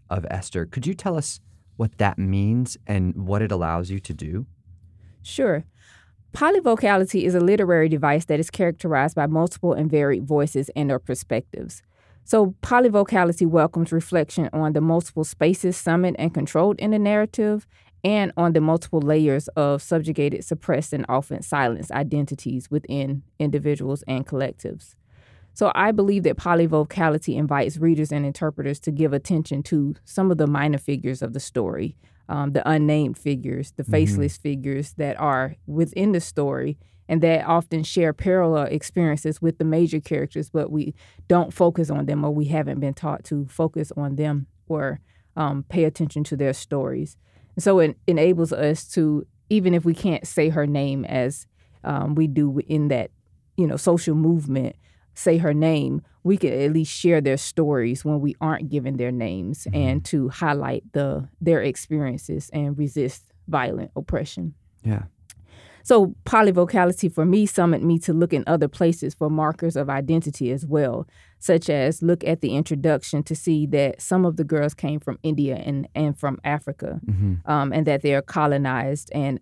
of 0.10 0.26
Esther. 0.30 0.66
Could 0.66 0.86
you 0.86 0.94
tell 0.94 1.18
us 1.18 1.40
what 1.78 1.98
that 1.98 2.18
means 2.18 2.78
and 2.88 3.16
what 3.16 3.42
it 3.42 3.52
allows 3.52 3.90
you 3.90 4.00
to 4.00 4.14
do? 4.14 4.46
Sure. 5.22 5.66
Polyvocality 6.34 7.24
is 7.24 7.34
a 7.34 7.40
literary 7.40 7.90
device 7.90 8.26
that 8.26 8.40
is 8.40 8.50
characterized 8.50 9.16
by 9.16 9.26
multiple 9.26 9.74
and 9.74 9.90
varied 9.90 10.26
voices 10.26 10.70
and 10.76 10.92
or 10.92 11.00
perspectives. 11.00 11.82
So, 12.24 12.54
polyvocality 12.62 13.48
welcomes 13.48 13.92
reflection 13.92 14.50
on 14.54 14.74
the 14.74 14.82
multiple 14.82 15.24
spaces 15.24 15.76
summoned 15.76 16.20
and 16.20 16.32
controlled 16.32 16.78
in 16.80 16.92
the 16.92 17.00
narrative 17.00 17.66
and 18.04 18.32
on 18.38 18.54
the 18.54 18.62
multiple 18.62 19.02
layers 19.02 19.48
of 19.50 19.82
subjugated, 19.82 20.46
suppressed, 20.46 20.94
and 20.94 21.06
often 21.10 21.42
silenced 21.42 21.92
identities 21.92 22.70
within 22.70 23.24
individuals 23.40 24.04
and 24.08 24.28
collectives. 24.28 24.96
So, 25.60 25.74
I 25.76 25.92
believe 25.92 26.24
that 26.24 26.38
polyvocality 26.38 27.36
invites 27.36 27.76
readers 27.76 28.14
and 28.14 28.26
interpreters 28.26 28.80
to 28.80 28.92
give 28.92 29.12
attention 29.12 29.62
to 29.64 29.94
some 30.06 30.32
of 30.32 30.38
the 30.38 30.48
minor 30.48 30.78
figures 30.78 31.22
of 31.22 31.34
the 31.34 31.42
story, 31.42 31.98
um, 32.30 32.54
the 32.54 32.66
unnamed 32.66 33.18
figures, 33.18 33.74
the 33.76 33.84
faceless 33.84 34.38
figures 34.38 34.94
that 34.94 35.20
are 35.20 35.58
within 35.68 36.14
the 36.14 36.22
story 36.22 36.78
and 37.10 37.22
that 37.24 37.46
often 37.46 37.84
share 37.84 38.14
parallel 38.14 38.68
experiences 38.68 39.42
with 39.42 39.58
the 39.58 39.66
major 39.66 40.00
characters, 40.00 40.50
but 40.50 40.72
we 40.72 40.96
don't 41.28 41.54
focus 41.54 41.90
on 41.90 42.06
them 42.06 42.24
or 42.24 42.32
we 42.34 42.46
haven't 42.46 42.80
been 42.80 42.94
taught 42.94 43.26
to 43.26 43.46
focus 43.48 43.92
on 43.98 44.16
them 44.16 44.48
or 44.70 45.02
um, 45.36 45.66
pay 45.68 45.84
attention 45.84 46.24
to 46.24 46.38
their 46.38 46.54
stories. 46.54 47.18
And 47.58 47.64
so 47.64 47.80
it 47.80 47.98
enables 48.08 48.54
us 48.54 48.88
to, 48.92 49.28
even 49.50 49.74
if 49.74 49.84
we 49.84 49.94
can't 49.94 50.26
say 50.26 50.48
her 50.48 50.66
name 50.66 51.04
as 51.04 51.48
um, 51.84 52.16
we 52.16 52.28
do 52.28 52.62
in 52.66 52.88
that, 52.88 53.12
you 53.58 53.68
know, 53.68 53.76
social 53.76 54.16
movement, 54.16 54.78
say 55.20 55.38
her 55.38 55.54
name, 55.54 56.02
we 56.24 56.38
can 56.38 56.54
at 56.54 56.72
least 56.72 56.92
share 56.92 57.22
their 57.22 57.38
stories 57.38 58.06
when 58.06 58.20
we 58.20 58.36
aren't 58.40 58.70
given 58.70 58.98
their 58.98 59.12
names 59.12 59.68
and 59.74 60.04
to 60.06 60.30
highlight 60.30 60.84
the 60.94 61.28
their 61.42 61.62
experiences 61.62 62.50
and 62.54 62.78
resist 62.78 63.32
violent 63.48 63.92
oppression. 63.96 64.54
Yeah. 64.84 65.04
So 65.84 66.14
polyvocality 66.26 67.12
for 67.12 67.26
me 67.26 67.46
summoned 67.46 67.84
me 67.84 67.98
to 68.00 68.14
look 68.14 68.34
in 68.34 68.44
other 68.46 68.68
places 68.68 69.16
for 69.16 69.30
markers 69.30 69.76
of 69.76 69.90
identity 69.90 70.52
as 70.52 70.66
well, 70.66 71.08
such 71.40 71.70
as 71.70 72.04
look 72.04 72.24
at 72.24 72.42
the 72.42 72.56
introduction 72.56 73.24
to 73.24 73.36
see 73.36 73.66
that 73.68 74.02
some 74.02 74.26
of 74.26 74.38
the 74.38 74.44
girls 74.44 74.74
came 74.74 75.00
from 75.00 75.18
India 75.24 75.56
and, 75.56 75.88
and 75.96 76.18
from 76.18 76.40
Africa, 76.44 77.00
hmm 77.06 77.36
um, 77.46 77.74
and 77.74 77.88
that 77.88 78.02
they 78.02 78.14
are 78.14 78.22
colonized, 78.22 79.10
and 79.14 79.40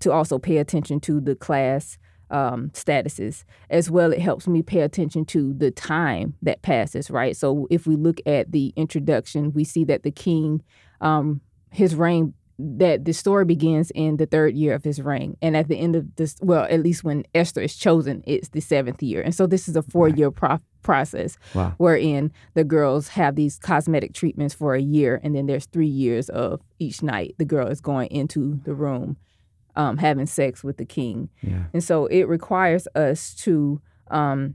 to 0.00 0.12
also 0.12 0.38
pay 0.38 0.58
attention 0.58 1.00
to 1.00 1.20
the 1.20 1.34
class 1.34 1.98
um, 2.30 2.70
statuses 2.70 3.44
as 3.70 3.90
well. 3.90 4.12
It 4.12 4.20
helps 4.20 4.46
me 4.46 4.62
pay 4.62 4.80
attention 4.80 5.24
to 5.26 5.52
the 5.54 5.70
time 5.70 6.34
that 6.42 6.62
passes, 6.62 7.10
right? 7.10 7.36
So 7.36 7.66
if 7.70 7.86
we 7.86 7.96
look 7.96 8.20
at 8.26 8.52
the 8.52 8.72
introduction, 8.76 9.52
we 9.52 9.64
see 9.64 9.84
that 9.84 10.02
the 10.02 10.10
king, 10.10 10.62
um, 11.00 11.40
his 11.70 11.94
reign 11.94 12.34
that 12.58 13.04
the 13.04 13.12
story 13.12 13.44
begins 13.44 13.90
in 13.94 14.16
the 14.16 14.24
third 14.24 14.54
year 14.54 14.74
of 14.74 14.82
his 14.82 15.02
reign. 15.02 15.36
And 15.42 15.54
at 15.54 15.68
the 15.68 15.76
end 15.76 15.94
of 15.94 16.16
this, 16.16 16.36
well, 16.40 16.64
at 16.70 16.82
least 16.82 17.04
when 17.04 17.24
Esther 17.34 17.60
is 17.60 17.76
chosen, 17.76 18.22
it's 18.26 18.48
the 18.48 18.60
seventh 18.60 19.02
year. 19.02 19.20
And 19.20 19.34
so 19.34 19.46
this 19.46 19.68
is 19.68 19.76
a 19.76 19.82
four 19.82 20.08
year 20.08 20.30
pro- 20.30 20.60
process 20.82 21.36
Wow. 21.54 21.74
wherein 21.76 22.32
the 22.54 22.64
girls 22.64 23.08
have 23.08 23.34
these 23.34 23.58
cosmetic 23.58 24.14
treatments 24.14 24.54
for 24.54 24.74
a 24.74 24.80
year. 24.80 25.20
And 25.22 25.34
then 25.36 25.44
there's 25.44 25.66
three 25.66 25.86
years 25.86 26.30
of 26.30 26.62
each 26.78 27.02
night 27.02 27.34
the 27.36 27.44
girl 27.44 27.66
is 27.68 27.82
going 27.82 28.08
into 28.08 28.58
the 28.64 28.72
room 28.74 29.18
um, 29.76 29.98
having 29.98 30.26
sex 30.26 30.64
with 30.64 30.76
the 30.78 30.84
king. 30.84 31.28
Yeah. 31.42 31.64
And 31.72 31.84
so 31.84 32.06
it 32.06 32.24
requires 32.28 32.88
us 32.94 33.34
to 33.36 33.80
um, 34.10 34.54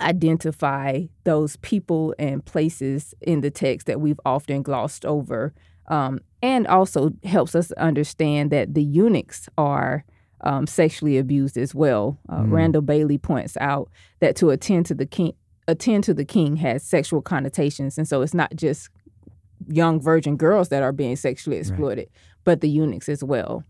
identify 0.00 1.04
those 1.24 1.56
people 1.56 2.14
and 2.18 2.44
places 2.44 3.14
in 3.20 3.40
the 3.40 3.50
text 3.50 3.86
that 3.86 4.00
we've 4.00 4.20
often 4.24 4.62
glossed 4.62 5.04
over, 5.04 5.54
um, 5.88 6.20
and 6.42 6.66
also 6.66 7.12
helps 7.24 7.54
us 7.54 7.72
understand 7.72 8.50
that 8.50 8.74
the 8.74 8.82
eunuchs 8.82 9.48
are 9.56 10.04
um, 10.40 10.66
sexually 10.66 11.18
abused 11.18 11.56
as 11.56 11.74
well. 11.74 12.18
Uh, 12.28 12.42
Mm. 12.42 12.52
Randall 12.52 12.82
Bailey 12.82 13.18
points 13.18 13.56
out 13.60 13.88
that 14.20 14.34
to 14.36 14.50
attend 14.50 14.86
to 14.86 14.94
the 14.94 15.06
king, 15.06 15.34
attend 15.68 16.04
to 16.04 16.14
the 16.14 16.24
king 16.24 16.56
has 16.56 16.82
sexual 16.82 17.22
connotations, 17.22 17.96
and 17.98 18.08
so 18.08 18.22
it's 18.22 18.34
not 18.34 18.54
just 18.56 18.88
young 19.68 20.00
virgin 20.00 20.36
girls 20.36 20.68
that 20.70 20.82
are 20.82 20.92
being 20.92 21.14
sexually 21.14 21.58
exploited, 21.58 22.08
but 22.44 22.60
the 22.60 22.68
eunuchs 22.68 23.08
as 23.08 23.22
well. 23.22 23.62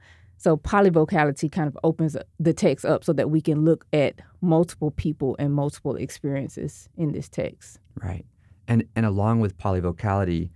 So 0.42 0.56
polyvocality 0.56 1.52
kind 1.52 1.68
of 1.68 1.78
opens 1.84 2.16
the 2.40 2.52
text 2.52 2.84
up 2.84 3.04
so 3.04 3.12
that 3.12 3.30
we 3.30 3.40
can 3.40 3.64
look 3.64 3.86
at 3.92 4.16
multiple 4.40 4.90
people 4.90 5.36
and 5.38 5.54
multiple 5.54 5.94
experiences 5.94 6.88
in 6.96 7.12
this 7.12 7.28
text. 7.28 7.78
Right. 8.02 8.26
And 8.66 8.84
and 8.96 9.06
along 9.06 9.38
with 9.38 9.56
polyvocality, 9.56 10.50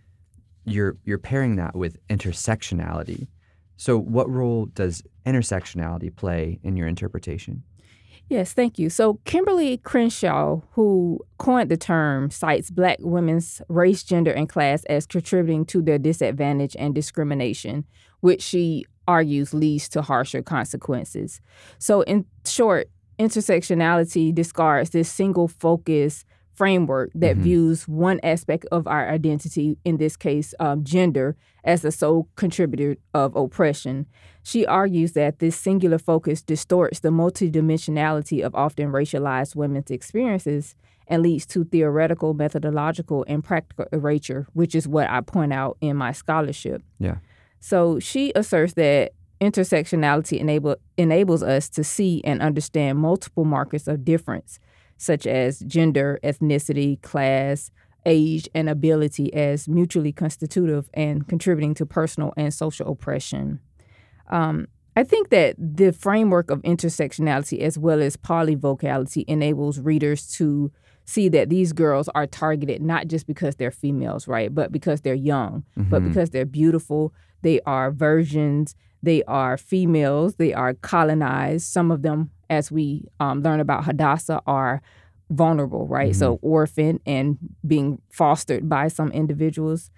you're 0.65 0.97
you're 1.05 1.19
pairing 1.19 1.55
that 1.57 1.77
with 1.77 2.05
intersectionality. 2.09 3.29
So 3.77 3.97
what 3.97 4.29
role 4.29 4.67
does 4.67 5.05
intersectionality 5.25 6.15
play 6.15 6.59
in 6.65 6.77
your 6.77 6.89
interpretation? 6.89 7.63
Yes, 8.29 8.53
thank 8.53 8.77
you. 8.81 8.91
So, 8.91 9.21
Kimberly 9.25 9.77
Crenshaw, 9.77 10.63
who 10.73 11.21
coined 11.39 11.71
the 11.71 11.77
term, 11.77 12.29
cites 12.33 12.73
Black 12.73 12.99
women's 12.99 13.63
race, 13.69 14.03
gender, 14.03 14.33
and 14.33 14.49
class 14.49 14.83
as 14.87 15.07
contributing 15.07 15.65
to 15.67 15.81
their 15.81 15.99
disadvantage 15.99 16.75
and 16.77 16.93
discrimination, 16.93 17.85
which 18.19 18.43
she 18.43 18.85
argues 19.07 19.55
leads 19.55 19.89
to 19.91 20.03
harsher 20.03 20.43
consequences. 20.43 21.41
So, 21.79 22.03
in 22.03 22.25
short, 22.45 22.89
intersectionality 23.19 24.35
discards 24.35 24.91
this 24.91 25.09
single 25.09 25.49
focus 25.49 26.25
framework 26.53 27.11
that 27.15 27.37
Mhm. 27.37 27.41
views 27.43 27.87
one 27.87 28.19
aspect 28.23 28.65
of 28.73 28.87
our 28.87 29.11
identity, 29.11 29.79
in 29.85 29.99
this 29.99 30.17
case, 30.17 30.55
um, 30.59 30.83
gender, 30.85 31.37
as 31.65 31.83
the 31.83 31.93
sole 31.93 32.29
contributor 32.37 32.97
of 33.13 33.37
oppression. 33.37 34.07
She 34.43 34.65
argues 34.65 35.13
that 35.13 35.39
this 35.39 35.55
singular 35.55 35.99
focus 35.99 36.41
distorts 36.43 37.01
the 37.01 37.11
multidimensionality 37.11 38.43
of 38.43 38.55
often 38.55 38.91
racialized 38.91 39.55
women's 39.55 39.91
experiences 39.91 40.75
and 41.09 41.23
leads 41.23 41.45
to 41.47 41.65
theoretical, 41.65 42.33
methodological, 42.35 43.25
and 43.29 43.45
practical 43.45 43.87
erasure, 43.93 44.47
which 44.55 44.75
is 44.75 44.89
what 44.89 45.11
I 45.11 45.21
point 45.21 45.53
out 45.53 45.77
in 45.83 45.97
my 45.97 46.13
scholarship. 46.13 46.83
Yeah. 46.99 47.17
So 47.67 47.99
she 47.99 48.31
asserts 48.37 48.75
that 48.75 49.11
intersectionality 49.41 50.39
enable, 50.39 50.77
enables 50.97 51.43
us 51.43 51.69
to 51.71 51.83
see 51.83 52.23
and 52.23 52.41
understand 52.41 52.99
multiple 52.99 53.45
markers 53.45 53.89
of 53.89 54.05
difference, 54.05 54.61
such 54.99 55.27
as 55.27 55.59
gender, 55.67 56.21
ethnicity, 56.23 57.03
class, 57.03 57.73
age, 58.07 58.49
and 58.55 58.69
ability 58.69 59.35
as 59.35 59.67
mutually 59.67 60.13
constitutive 60.13 60.89
and 60.95 61.27
contributing 61.27 61.75
to 61.75 61.85
personal 61.85 62.33
and 62.37 62.55
social 62.55 62.89
oppression. 62.89 63.59
Um, 64.31 64.69
I 64.95 65.03
think 65.03 65.31
that 65.31 65.57
the 65.59 65.91
framework 65.93 66.53
of 66.53 66.63
intersectionality 66.63 67.59
as 67.59 67.77
well 67.77 68.01
as 68.01 68.17
polyvocality 68.17 69.25
enables 69.27 69.81
readers 69.81 70.29
to 70.35 70.71
see 71.05 71.29
that 71.31 71.49
these 71.49 71.73
girls 71.73 72.09
are 72.15 72.29
targeted 72.29 72.81
not 72.81 73.09
just 73.09 73.27
because 73.27 73.57
they're 73.57 73.73
females, 73.73 74.29
right, 74.29 74.55
but 74.55 74.71
because 74.71 75.01
they're 75.01 75.15
young, 75.15 75.65
but 75.77 76.03
Mhm. 76.03 76.09
because 76.09 76.31
they're 76.31 76.47
beautiful, 76.47 77.13
they 77.43 77.61
are 77.63 77.91
virgins, 77.91 78.75
they 79.03 79.23
are 79.25 79.57
females, 79.57 80.35
they 80.37 80.53
are 80.53 80.75
colonized. 80.75 81.67
Some 81.67 81.91
of 81.91 82.03
them, 82.03 82.31
as 82.51 82.71
we 82.71 83.05
um, 83.21 83.43
learn 83.43 83.61
about 83.61 83.85
Hadassah, 83.85 84.43
are 84.47 84.83
vulnerable, 85.31 85.87
right? 85.87 86.15
So 86.15 86.39
orphaned 86.43 87.01
and 87.07 87.39
being 87.67 88.01
fostered 88.11 88.69
by 88.69 88.89
some 88.89 89.11
individuals. 89.13 89.91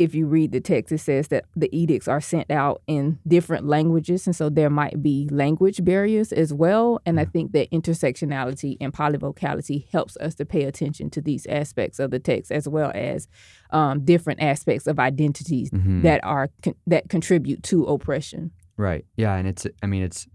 If 0.00 0.14
you 0.14 0.26
read 0.26 0.50
the 0.52 0.60
text, 0.62 0.90
it 0.92 0.98
says 0.98 1.28
that 1.28 1.44
the 1.54 1.68
edicts 1.76 2.08
are 2.08 2.22
sent 2.22 2.50
out 2.50 2.80
in 2.86 3.18
different 3.28 3.66
languages, 3.66 4.26
and 4.26 4.34
so 4.34 4.48
there 4.48 4.70
might 4.70 5.02
be 5.02 5.28
language 5.30 5.84
barriers 5.84 6.32
as 6.32 6.54
well. 6.54 7.00
And 7.04 7.20
I 7.20 7.26
think 7.26 7.52
that 7.52 7.70
intersectionality 7.70 8.78
and 8.80 8.94
polyvocality 8.94 9.88
helps 9.92 10.16
us 10.16 10.34
to 10.36 10.46
pay 10.46 10.64
attention 10.64 11.10
to 11.10 11.20
these 11.20 11.44
aspects 11.46 11.98
of 11.98 12.10
the 12.10 12.18
text, 12.18 12.50
as 12.50 12.66
well 12.66 12.90
as 12.94 13.28
um, 13.72 14.02
different 14.04 14.40
aspects 14.40 14.86
of 14.86 14.98
identities 14.98 15.70
Mhm. 15.70 16.02
that 16.02 16.24
are 16.24 16.48
con- 16.62 16.74
that 16.86 17.10
contribute 17.10 17.62
to 17.64 17.84
oppression. 17.84 18.52
Right. 18.78 19.04
Yeah, 19.18 19.34
and 19.36 19.46
it's 19.46 19.66
I 19.82 19.86
mean 19.86 20.02
it's 20.02 20.26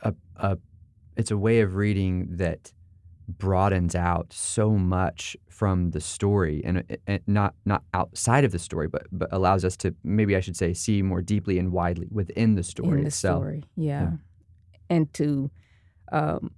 a 0.00 0.14
a 0.36 0.56
it's 1.18 1.30
a 1.30 1.36
way 1.36 1.60
of 1.60 1.74
reading 1.76 2.36
that 2.38 2.72
broadens 3.28 3.94
out 3.94 4.32
so 4.32 4.70
much 4.70 5.36
from 5.52 5.90
the 5.90 6.00
story 6.00 6.62
and, 6.64 6.82
and 7.06 7.20
not 7.26 7.54
not 7.64 7.82
outside 7.94 8.44
of 8.44 8.52
the 8.52 8.58
story 8.58 8.88
but 8.88 9.06
but 9.12 9.28
allows 9.32 9.64
us 9.64 9.76
to 9.76 9.94
maybe 10.02 10.34
I 10.34 10.40
should 10.40 10.56
say 10.56 10.72
see 10.72 11.02
more 11.02 11.22
deeply 11.22 11.58
and 11.58 11.72
widely 11.72 12.08
within 12.10 12.54
the 12.54 12.62
story 12.62 12.98
in 12.98 13.00
the 13.00 13.08
itself. 13.08 13.42
story. 13.42 13.64
Yeah. 13.76 14.02
Yeah. 14.02 14.10
And 14.90 15.12
to 15.14 15.50
um 16.10 16.50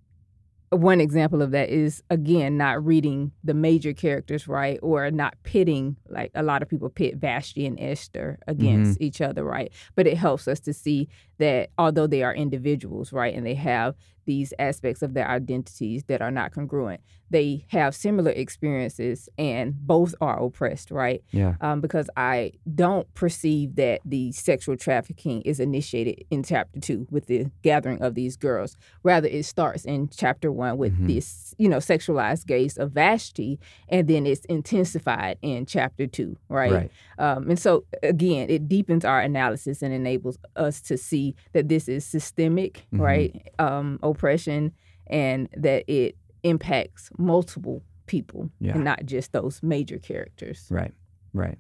one 0.71 1.01
example 1.01 1.41
of 1.41 1.53
that 1.53 1.69
is 1.69 2.03
again 2.11 2.57
not 2.57 2.85
reading 2.85 3.31
the 3.45 3.55
major 3.55 3.93
characters 3.93 4.49
right 4.49 4.79
or 4.83 5.11
not 5.11 5.35
pitting 5.45 5.97
like 6.09 6.33
a 6.35 6.43
lot 6.43 6.63
of 6.63 6.69
people 6.69 6.89
pit 6.89 7.17
Vashti 7.17 7.65
and 7.65 7.79
Esther 7.79 8.39
against 8.49 9.01
each 9.01 9.21
other 9.21 9.45
right 9.45 9.73
but 9.95 10.07
it 10.07 10.17
helps 10.17 10.49
us 10.49 10.59
to 10.61 10.73
see 10.73 11.09
that 11.39 11.71
although 11.79 12.07
they 12.07 12.23
are 12.23 12.35
individuals, 12.35 13.13
right, 13.13 13.35
and 13.35 13.45
they 13.45 13.55
have 13.55 13.95
these 14.25 14.53
aspects 14.59 15.03
of 15.03 15.15
their 15.15 15.29
identities 15.29 16.05
that 16.05 16.23
are 16.23 16.31
not 16.31 16.53
congruent, 16.53 17.01
they 17.31 17.65
have 17.69 17.95
similar 17.95 18.31
experiences 18.31 19.29
and 19.39 19.75
both 19.87 20.15
are 20.21 20.41
oppressed, 20.43 20.91
right? 20.91 21.23
Yeah. 21.33 21.55
Um, 21.61 21.81
because 21.81 22.09
I 22.17 22.53
don't 22.75 23.13
perceive 23.15 23.77
that 23.77 24.01
the 24.05 24.31
sexual 24.33 24.77
trafficking 24.77 25.43
is 25.43 25.59
initiated 25.59 26.25
in 26.31 26.43
chapter 26.43 26.81
two 26.81 27.07
with 27.11 27.27
the 27.27 27.51
gathering 27.63 28.01
of 28.03 28.15
these 28.15 28.37
girls. 28.37 28.77
Rather, 29.03 29.27
it 29.29 29.45
starts 29.45 29.85
in 29.85 30.09
chapter 30.09 30.53
one 30.53 30.77
with 30.79 30.97
Mhm. 30.99 31.07
this, 31.09 31.55
you 31.59 31.69
know, 31.69 31.79
sexualized 31.79 32.47
gaze 32.47 32.77
of 32.77 32.93
Vashti, 32.93 33.59
and 33.89 34.07
then 34.07 34.27
it's 34.27 34.45
intensified 34.47 35.39
in 35.43 35.67
chapter 35.67 36.07
two, 36.07 36.37
right? 36.49 36.73
Right. 36.73 36.91
Um, 37.19 37.49
and 37.51 37.59
so 37.59 37.85
again, 38.03 38.49
it 38.51 38.69
deepens 38.69 39.05
our 39.05 39.21
analysis 39.21 39.83
and 39.83 39.93
enables 39.93 40.39
us 40.57 40.81
to 40.83 40.97
see 40.97 41.35
that 41.53 41.69
this 41.69 41.89
is 41.89 42.05
systemic, 42.05 42.87
Mhm. 42.93 43.01
right? 43.01 43.53
Um, 43.59 43.99
oppression, 44.15 44.73
and 45.07 45.49
that 45.57 45.85
it 45.89 46.17
impacts 46.43 47.11
multiple 47.19 47.83
people 48.07 48.51
Yeah. 48.61 48.75
and 48.75 48.85
not 48.85 49.05
just 49.07 49.33
those 49.33 49.63
major 49.63 49.99
characters. 49.99 50.67
Right. 50.71 50.93
Right. 51.33 51.59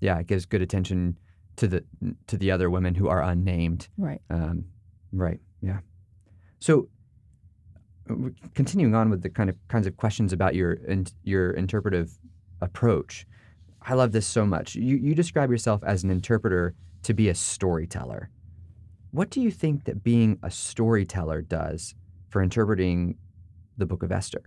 Yeah, 0.00 0.18
it 0.18 0.26
gives 0.26 0.46
good 0.46 0.62
attention 0.62 1.18
to 1.56 1.68
the 1.68 1.84
to 2.26 2.36
the 2.36 2.50
other 2.50 2.68
women 2.70 2.94
who 2.94 3.08
are 3.08 3.22
unnamed. 3.22 3.88
Right. 3.98 4.20
Um, 4.30 4.64
right. 5.12 5.40
Yeah. 5.60 5.80
So, 6.60 6.88
uh, 8.10 8.30
continuing 8.54 8.94
on 8.94 9.10
with 9.10 9.22
the 9.22 9.30
kind 9.30 9.48
of 9.50 9.56
kinds 9.68 9.86
of 9.86 9.96
questions 9.96 10.32
about 10.32 10.54
your 10.54 10.72
in, 10.72 11.06
your 11.24 11.50
interpretive 11.52 12.18
approach, 12.60 13.26
I 13.82 13.94
love 13.94 14.12
this 14.12 14.26
so 14.26 14.44
much. 14.46 14.74
You 14.74 14.96
you 14.96 15.14
describe 15.14 15.50
yourself 15.50 15.84
as 15.84 16.02
an 16.04 16.10
interpreter 16.10 16.74
to 17.02 17.14
be 17.14 17.28
a 17.28 17.34
storyteller. 17.34 18.30
What 19.12 19.28
do 19.28 19.42
you 19.42 19.50
think 19.50 19.84
that 19.84 20.02
being 20.02 20.38
a 20.42 20.50
storyteller 20.50 21.42
does 21.42 21.94
for 22.30 22.42
interpreting 22.42 23.18
the 23.76 23.84
Book 23.84 24.02
of 24.02 24.10
Esther? 24.10 24.42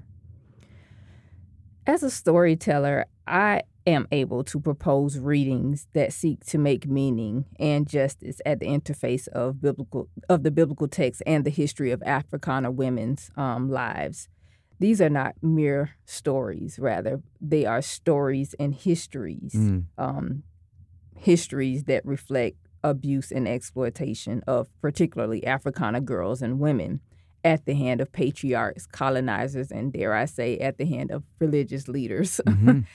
As 1.86 2.02
a 2.02 2.10
storyteller, 2.10 3.06
I 3.28 3.62
am 3.86 4.08
able 4.12 4.44
to 4.46 4.60
propose 4.60 5.20
readings 5.20 5.88
that 5.94 6.12
seek 6.12 6.44
to 6.46 6.58
make 6.58 6.88
meaning 6.88 7.46
and 7.60 7.88
justice 7.88 8.42
at 8.44 8.60
the 8.60 8.66
interface 8.66 9.28
of 9.28 9.62
biblical 9.62 10.10
of 10.28 10.42
the 10.42 10.50
biblical 10.50 10.88
text 10.88 11.22
and 11.28 11.46
the 11.46 11.52
history 11.52 11.92
of 11.92 12.02
Africana 12.02 12.72
women's 12.72 13.30
um, 13.38 13.70
lives. 13.70 14.30
These 14.80 15.00
are 15.00 15.12
not 15.12 15.36
mere 15.44 15.92
stories; 16.06 16.80
rather, 16.80 17.22
they 17.40 17.68
are 17.68 17.84
stories 17.84 18.56
and 18.60 18.74
histories. 18.74 19.54
Mm, 19.54 19.84
um, 20.00 20.44
histories 21.16 21.84
that 21.84 22.04
reflect 22.04 22.58
abuse 22.86 23.32
and 23.32 23.48
exploitation 23.48 24.44
of 24.48 24.70
particularly 24.82 25.46
Africana 25.46 26.00
girls 26.00 26.42
and 26.42 26.60
women 26.60 27.02
at 27.44 27.66
the 27.66 27.76
hand 27.76 28.02
of 28.02 28.12
patriarchs, 28.12 28.88
colonizers, 28.88 29.72
and 29.72 29.92
dare 29.92 30.14
I 30.14 30.26
say, 30.26 30.58
at 30.58 30.78
the 30.78 30.86
hand 30.86 31.12
of 31.12 31.24
religious 31.40 31.88
leaders. 31.88 32.40
mhm. 32.48 32.86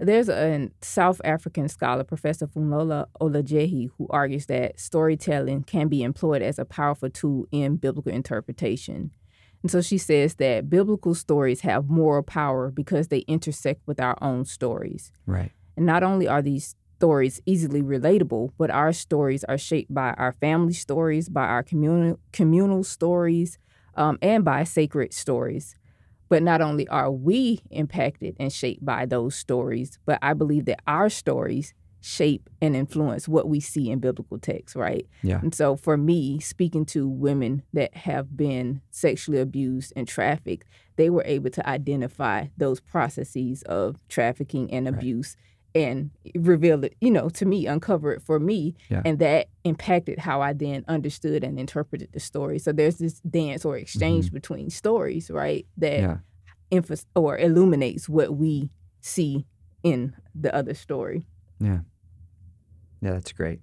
There's 0.00 0.28
a 0.28 0.70
South 0.82 1.20
African 1.24 1.68
scholar, 1.68 2.02
Professor 2.02 2.48
Funlola 2.48 3.06
Olojede, 3.20 3.90
who 3.96 4.08
argues 4.10 4.46
that 4.46 4.80
storytelling 4.80 5.62
can 5.62 5.86
be 5.86 6.02
employed 6.02 6.42
as 6.42 6.58
a 6.58 6.64
powerful 6.64 7.10
tool 7.10 7.46
in 7.52 7.76
biblical 7.76 8.12
interpretation. 8.12 9.12
And 9.62 9.70
so 9.70 9.80
she 9.80 9.98
says 9.98 10.34
that 10.36 10.68
biblical 10.68 11.14
stories 11.14 11.60
have 11.60 11.88
moral 11.88 12.22
power 12.22 12.70
because 12.70 13.08
they 13.08 13.20
intersect 13.20 13.82
with 13.86 14.00
our 14.00 14.16
own 14.20 14.44
stories. 14.44 15.12
Right. 15.26 15.52
And 15.76 15.86
not 15.86 16.02
only 16.02 16.26
are 16.26 16.42
these 16.42 16.74
stories 16.98 17.40
easily 17.46 17.80
relatable, 17.80 18.50
but 18.58 18.70
our 18.70 18.92
stories 18.92 19.44
are 19.44 19.56
shaped 19.58 19.94
by 19.94 20.10
our 20.14 20.32
family 20.40 20.72
stories, 20.72 21.28
by 21.28 21.44
our 21.46 21.62
communal 21.62 22.18
communal 22.32 22.82
stories, 22.82 23.56
um, 23.94 24.18
and 24.20 24.44
by 24.44 24.64
sacred 24.64 25.14
stories. 25.14 25.76
But 26.28 26.42
not 26.42 26.60
only 26.60 26.88
are 26.88 27.10
we 27.10 27.60
impacted 27.70 28.36
and 28.40 28.52
shaped 28.52 28.84
by 28.84 29.06
those 29.06 29.36
stories, 29.36 29.98
but 30.06 30.18
I 30.22 30.34
believe 30.34 30.64
that 30.64 30.80
our 30.88 31.08
stories 31.08 31.72
shape 32.00 32.50
and 32.60 32.74
influence 32.76 33.28
what 33.28 33.48
we 33.48 33.60
see 33.60 33.90
in 33.90 34.00
biblical 34.00 34.38
texts, 34.38 34.74
right? 34.76 35.06
Yeah. 35.22 35.40
And 35.40 35.54
so 35.54 35.76
for 35.76 35.96
me, 35.96 36.40
speaking 36.40 36.84
to 36.86 37.08
women 37.08 37.62
that 37.72 37.94
have 37.96 38.36
been 38.36 38.82
sexually 38.90 39.38
abused 39.38 39.92
and 39.96 40.06
trafficked, 40.06 40.66
they 40.96 41.10
were 41.10 41.24
able 41.26 41.50
to 41.50 41.68
identify 41.68 42.46
those 42.56 42.80
processes 42.80 43.62
of 43.62 43.96
trafficking 44.08 44.70
and 44.72 44.86
Right. 44.86 44.94
abuse 44.94 45.36
and 45.84 46.10
reveal 46.34 46.84
it, 46.84 46.94
you 47.00 47.10
know, 47.10 47.28
to 47.30 47.44
me, 47.46 47.66
uncover 47.66 48.12
it 48.12 48.22
for 48.22 48.38
me. 48.40 48.74
Yeah. 48.90 49.02
And 49.04 49.18
that 49.18 49.48
impacted 49.64 50.18
how 50.18 50.40
I 50.40 50.52
then 50.52 50.84
understood 50.88 51.44
and 51.44 51.58
interpreted 51.58 52.08
the 52.12 52.20
story. 52.20 52.58
So 52.58 52.72
there's 52.72 52.96
this 52.96 53.20
dance 53.20 53.64
or 53.64 53.76
exchange 53.76 54.32
between 54.32 54.70
stories, 54.70 55.30
right? 55.30 55.66
That 55.76 56.00
Mm-hmm. 56.00 56.10
Yeah. 56.10 56.78
emphas- 56.80 57.06
or 57.14 57.38
illuminates 57.38 58.08
what 58.08 58.30
we 58.36 58.70
see 59.00 59.46
in 59.82 60.14
the 60.34 60.54
other 60.54 60.74
story. 60.74 61.24
Yeah. 61.60 61.80
Yeah, 63.00 63.12
that's 63.12 63.32
great. 63.32 63.60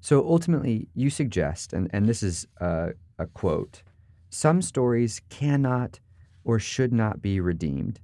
So 0.00 0.26
ultimately, 0.28 0.88
you 0.94 1.08
suggest, 1.08 1.72
and, 1.72 1.88
and 1.92 2.06
this 2.06 2.22
is 2.22 2.46
a, 2.60 2.90
a 3.18 3.26
quote 3.26 3.82
some 4.30 4.60
stories 4.60 5.20
cannot 5.30 6.00
or 6.42 6.58
should 6.58 6.92
not 6.92 7.22
be 7.22 7.40
redeemed. 7.40 8.00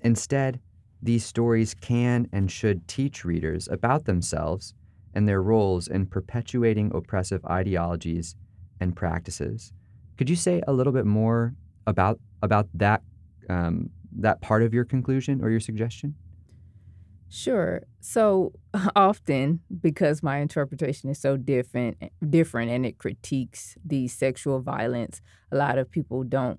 Instead, 0.00 0.60
these 1.02 1.24
stories 1.24 1.74
can 1.74 2.28
and 2.32 2.50
should 2.50 2.86
teach 2.88 3.24
readers 3.24 3.68
about 3.68 4.04
themselves 4.04 4.74
and 5.14 5.28
their 5.28 5.42
roles 5.42 5.88
in 5.88 6.06
perpetuating 6.06 6.92
oppressive 6.94 7.44
ideologies 7.46 8.34
and 8.80 8.94
practices. 8.94 9.72
Could 10.16 10.28
you 10.28 10.36
say 10.36 10.62
a 10.66 10.72
little 10.72 10.92
bit 10.92 11.06
more 11.06 11.54
about 11.86 12.20
about 12.42 12.68
that 12.74 13.02
um, 13.48 13.90
that 14.18 14.40
part 14.40 14.62
of 14.62 14.74
your 14.74 14.84
conclusion 14.84 15.42
or 15.42 15.50
your 15.50 15.60
suggestion? 15.60 16.14
Sure. 17.28 17.82
So 18.00 18.52
often, 18.96 19.60
because 19.80 20.22
my 20.22 20.38
interpretation 20.38 21.10
is 21.10 21.18
so 21.18 21.36
different, 21.36 21.98
different, 22.28 22.70
and 22.70 22.86
it 22.86 22.98
critiques 22.98 23.76
the 23.84 24.08
sexual 24.08 24.60
violence, 24.60 25.20
a 25.52 25.56
lot 25.56 25.78
of 25.78 25.90
people 25.90 26.24
don't 26.24 26.58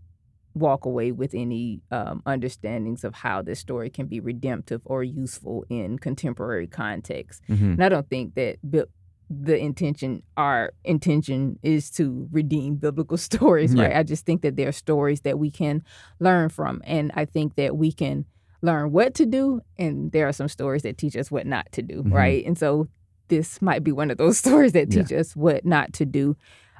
walk 0.55 0.85
away 0.85 1.11
with 1.11 1.33
any 1.33 1.81
um, 1.91 2.21
understandings 2.25 3.03
of 3.03 3.13
how 3.15 3.41
this 3.41 3.59
story 3.59 3.89
can 3.89 4.07
be 4.07 4.19
redemptive 4.19 4.81
or 4.85 5.03
useful 5.03 5.65
in 5.69 5.99
contemporary 5.99 6.67
context. 6.67 7.41
Mm-hmm. 7.49 7.71
And 7.73 7.83
I 7.83 7.89
don't 7.89 8.09
think 8.09 8.35
that 8.35 8.57
bi- 8.63 8.85
the 9.29 9.55
intention, 9.57 10.23
our 10.37 10.73
intention, 10.83 11.59
is 11.61 11.91
to 11.91 12.27
redeem 12.31 12.75
biblical 12.75 13.17
stories, 13.29 13.75
right? 13.75 13.95
I 13.95 14.03
just 14.03 14.25
think 14.25 14.41
that 14.41 14.55
there 14.55 14.67
are 14.69 14.71
stories 14.73 15.21
that 15.21 15.37
we 15.37 15.51
can 15.51 15.83
learn 16.19 16.49
from, 16.49 16.81
and 16.83 17.11
I 17.13 17.25
think 17.25 17.55
that 17.55 17.77
we 17.77 17.91
can 17.91 18.25
learn 18.61 18.91
what 18.91 19.13
to 19.15 19.25
do, 19.25 19.61
and 19.77 20.11
there 20.11 20.27
are 20.27 20.33
some 20.33 20.47
stories 20.49 20.81
that 20.81 20.97
teach 20.97 21.15
us 21.15 21.29
what 21.31 21.45
not 21.45 21.71
to 21.73 21.81
do, 21.81 22.03
Mhm. 22.03 22.11
right? 22.11 22.43
And 22.45 22.57
so 22.57 22.89
this 23.27 23.61
might 23.61 23.83
be 23.83 23.91
one 23.91 24.09
of 24.09 24.17
those 24.17 24.37
stories 24.43 24.73
that 24.73 24.91
Yeah. 24.91 25.03
teach 25.03 25.13
us 25.13 25.35
what 25.35 25.63
not 25.63 25.93
to 25.93 26.05
do. 26.05 26.35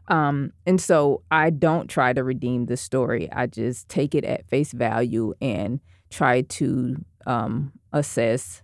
Um, 0.10 0.52
and 0.66 0.82
so 0.82 1.22
I 1.30 1.52
don't 1.52 1.88
try 1.88 2.14
to 2.14 2.24
redeem 2.24 2.66
the 2.66 2.78
story. 2.78 3.32
I 3.32 3.46
just 3.46 3.88
take 3.90 4.16
it 4.16 4.26
at 4.26 4.48
face 4.48 4.72
value 4.72 5.34
and 5.40 5.80
try 6.10 6.42
to 6.42 6.96
um, 7.28 7.72
assess 7.94 8.64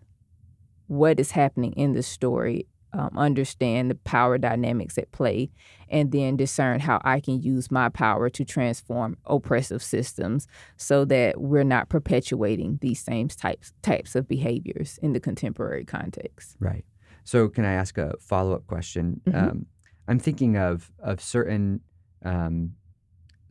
what 0.87 1.19
is 1.19 1.31
happening 1.31 1.73
in 1.73 1.93
the 1.93 2.03
story, 2.03 2.67
um, 2.93 3.11
understand 3.17 3.91
the 3.91 3.95
power 3.95 4.37
dynamics 4.37 4.97
at 4.97 5.11
play, 5.11 5.51
and 5.89 6.11
then 6.11 6.35
discern 6.35 6.79
how 6.79 6.99
I 7.03 7.19
can 7.19 7.41
use 7.41 7.69
my 7.69 7.89
power 7.89 8.29
to 8.29 8.45
transform 8.45 9.17
oppressive 9.25 9.83
systems 9.83 10.47
so 10.77 11.05
that 11.05 11.39
we're 11.41 11.63
not 11.63 11.89
perpetuating 11.89 12.79
these 12.81 12.99
same 12.99 13.27
types 13.27 13.73
types 13.81 14.15
of 14.15 14.27
behaviors 14.27 14.97
in 15.01 15.13
the 15.13 15.19
contemporary 15.19 15.85
context. 15.85 16.55
Right. 16.59 16.85
So, 17.23 17.49
can 17.49 17.65
I 17.65 17.73
ask 17.73 17.97
a 17.97 18.13
follow 18.19 18.53
up 18.53 18.67
question? 18.67 19.21
Mhm. 19.27 19.35
Um, 19.35 19.65
I'm 20.07 20.19
thinking 20.19 20.57
of 20.57 20.91
of 20.99 21.21
certain 21.21 21.81
um, 22.23 22.73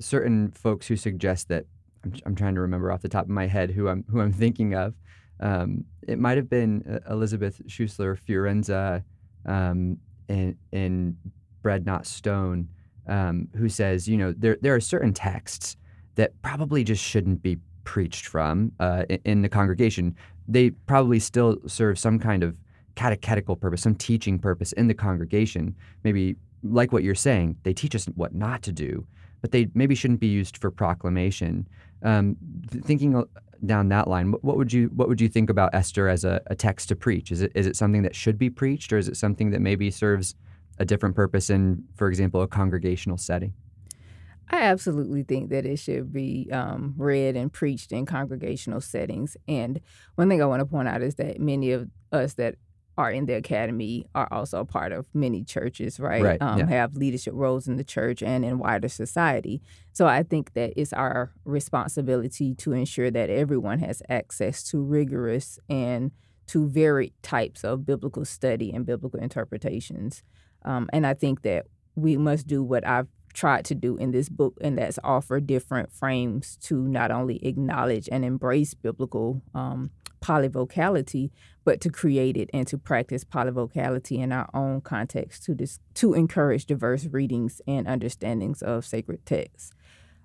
certain 0.00 0.50
folks 0.52 0.86
who 0.86 0.96
suggest 0.96 1.48
that 1.48 1.64
I'm, 2.04 2.14
I'm 2.26 2.34
trying 2.34 2.54
to 2.54 2.60
remember 2.60 2.92
off 2.92 3.02
the 3.02 3.08
top 3.08 3.24
of 3.24 3.30
my 3.30 3.46
head 3.46 3.70
who 3.70 3.88
I'm 3.88 4.04
who 4.08 4.20
I'm 4.20 4.32
thinking 4.32 4.74
of. 4.74 4.94
Um, 5.40 5.84
it 6.06 6.18
might 6.18 6.36
have 6.36 6.48
been 6.48 6.84
uh, 6.88 7.12
Elisabeth 7.12 7.60
Schüssler 7.66 8.18
Fiorenza 8.18 9.02
um, 9.46 9.98
in 10.28 10.56
in 10.72 11.16
Bread 11.62 11.86
Not 11.86 12.06
Stone, 12.06 12.68
um, 13.08 13.48
who 13.56 13.68
says, 13.68 14.06
you 14.08 14.16
know, 14.16 14.32
there 14.36 14.56
there 14.60 14.74
are 14.74 14.80
certain 14.80 15.12
texts 15.12 15.76
that 16.14 16.40
probably 16.42 16.84
just 16.84 17.02
shouldn't 17.02 17.42
be 17.42 17.58
preached 17.82 18.26
from 18.26 18.72
uh, 18.80 19.04
in, 19.08 19.18
in 19.24 19.42
the 19.42 19.48
congregation. 19.48 20.14
They 20.46 20.70
probably 20.70 21.18
still 21.18 21.58
serve 21.66 21.98
some 21.98 22.18
kind 22.18 22.42
of 22.42 22.56
catechetical 22.94 23.56
purpose, 23.56 23.82
some 23.82 23.94
teaching 23.94 24.38
purpose 24.38 24.72
in 24.72 24.86
the 24.86 24.94
congregation. 24.94 25.74
Maybe 26.04 26.36
like 26.64 26.92
what 26.92 27.04
you're 27.04 27.14
saying, 27.14 27.56
they 27.62 27.74
teach 27.74 27.94
us 27.94 28.06
what 28.16 28.34
not 28.34 28.62
to 28.62 28.72
do, 28.72 29.06
but 29.40 29.52
they 29.52 29.68
maybe 29.74 29.94
shouldn't 29.94 30.20
be 30.20 30.26
used 30.26 30.56
for 30.56 30.70
proclamation. 30.70 31.68
Um, 32.02 32.36
th- 32.70 32.82
thinking 32.84 33.22
down 33.64 33.88
that 33.88 34.08
line, 34.08 34.32
what, 34.32 34.42
what 34.42 34.56
would 34.56 34.72
you 34.72 34.90
what 34.94 35.08
would 35.08 35.20
you 35.20 35.28
think 35.28 35.50
about 35.50 35.74
Esther 35.74 36.08
as 36.08 36.24
a, 36.24 36.40
a 36.46 36.54
text 36.54 36.88
to 36.88 36.96
preach? 36.96 37.30
Is 37.30 37.42
it 37.42 37.52
is 37.54 37.66
it 37.66 37.76
something 37.76 38.02
that 38.02 38.14
should 38.16 38.38
be 38.38 38.50
preached, 38.50 38.92
or 38.92 38.98
is 38.98 39.08
it 39.08 39.16
something 39.16 39.50
that 39.50 39.60
maybe 39.60 39.90
serves 39.90 40.34
a 40.78 40.84
different 40.84 41.14
purpose 41.14 41.50
in, 41.50 41.84
for 41.94 42.08
example, 42.08 42.42
a 42.42 42.48
congregational 42.48 43.18
setting? 43.18 43.52
I 44.50 44.62
absolutely 44.62 45.22
think 45.22 45.50
that 45.50 45.64
it 45.64 45.78
should 45.78 46.12
be 46.12 46.48
um, 46.52 46.94
read 46.96 47.36
and 47.36 47.52
preached 47.52 47.92
in 47.92 48.04
congregational 48.04 48.80
settings. 48.80 49.36
And 49.48 49.80
one 50.16 50.28
thing 50.28 50.42
I 50.42 50.46
want 50.46 50.60
to 50.60 50.66
point 50.66 50.88
out 50.88 51.02
is 51.02 51.14
that 51.14 51.40
many 51.40 51.72
of 51.72 51.88
us 52.12 52.34
that 52.34 52.56
are 52.96 53.10
in 53.10 53.26
the 53.26 53.34
academy 53.34 54.06
are 54.14 54.28
also 54.30 54.60
a 54.60 54.64
part 54.64 54.92
of 54.92 55.08
many 55.14 55.42
churches, 55.42 55.98
right? 55.98 56.22
Right, 56.22 56.42
Um, 56.42 56.58
yeah. 56.58 56.66
Have 56.66 56.96
leadership 56.96 57.34
roles 57.34 57.66
in 57.66 57.76
the 57.76 57.84
church 57.84 58.22
and 58.22 58.44
in 58.44 58.58
wider 58.58 58.88
society. 58.88 59.60
So 59.92 60.06
I 60.06 60.22
think 60.22 60.52
that 60.54 60.72
it's 60.76 60.92
our 60.92 61.32
responsibility 61.44 62.54
to 62.56 62.72
ensure 62.72 63.10
that 63.10 63.30
everyone 63.30 63.80
has 63.80 64.02
access 64.08 64.62
to 64.64 64.80
rigorous 64.80 65.58
and 65.68 66.12
to 66.46 66.68
varied 66.68 67.14
types 67.22 67.64
of 67.64 67.86
biblical 67.86 68.24
study 68.24 68.72
and 68.72 68.86
biblical 68.86 69.18
interpretations. 69.18 70.22
Um, 70.64 70.88
and 70.92 71.06
I 71.06 71.14
think 71.14 71.42
that 71.42 71.66
we 71.96 72.16
must 72.16 72.46
do 72.46 72.62
what 72.62 72.86
I've 72.86 73.08
tried 73.32 73.64
to 73.64 73.74
do 73.74 73.96
in 73.96 74.12
this 74.12 74.28
book, 74.28 74.56
and 74.60 74.78
that's 74.78 74.98
offer 75.02 75.40
different 75.40 75.90
frames 75.92 76.56
to 76.62 76.86
not 76.86 77.10
only 77.10 77.44
acknowledge 77.44 78.08
and 78.12 78.24
embrace 78.24 78.74
biblical 78.74 79.42
um, 79.54 79.90
polyvocality, 80.22 81.30
but 81.64 81.80
to 81.80 81.90
create 81.90 82.36
it 82.36 82.50
and 82.52 82.66
to 82.68 82.78
practice 82.78 83.24
polyvocality 83.24 84.18
in 84.18 84.32
our 84.32 84.48
own 84.54 84.80
context 84.80 85.44
to 85.44 85.54
dis- 85.54 85.80
to 85.94 86.14
encourage 86.14 86.66
diverse 86.66 87.06
readings 87.06 87.60
and 87.66 87.86
understandings 87.86 88.62
of 88.62 88.84
sacred 88.84 89.24
texts. 89.26 89.72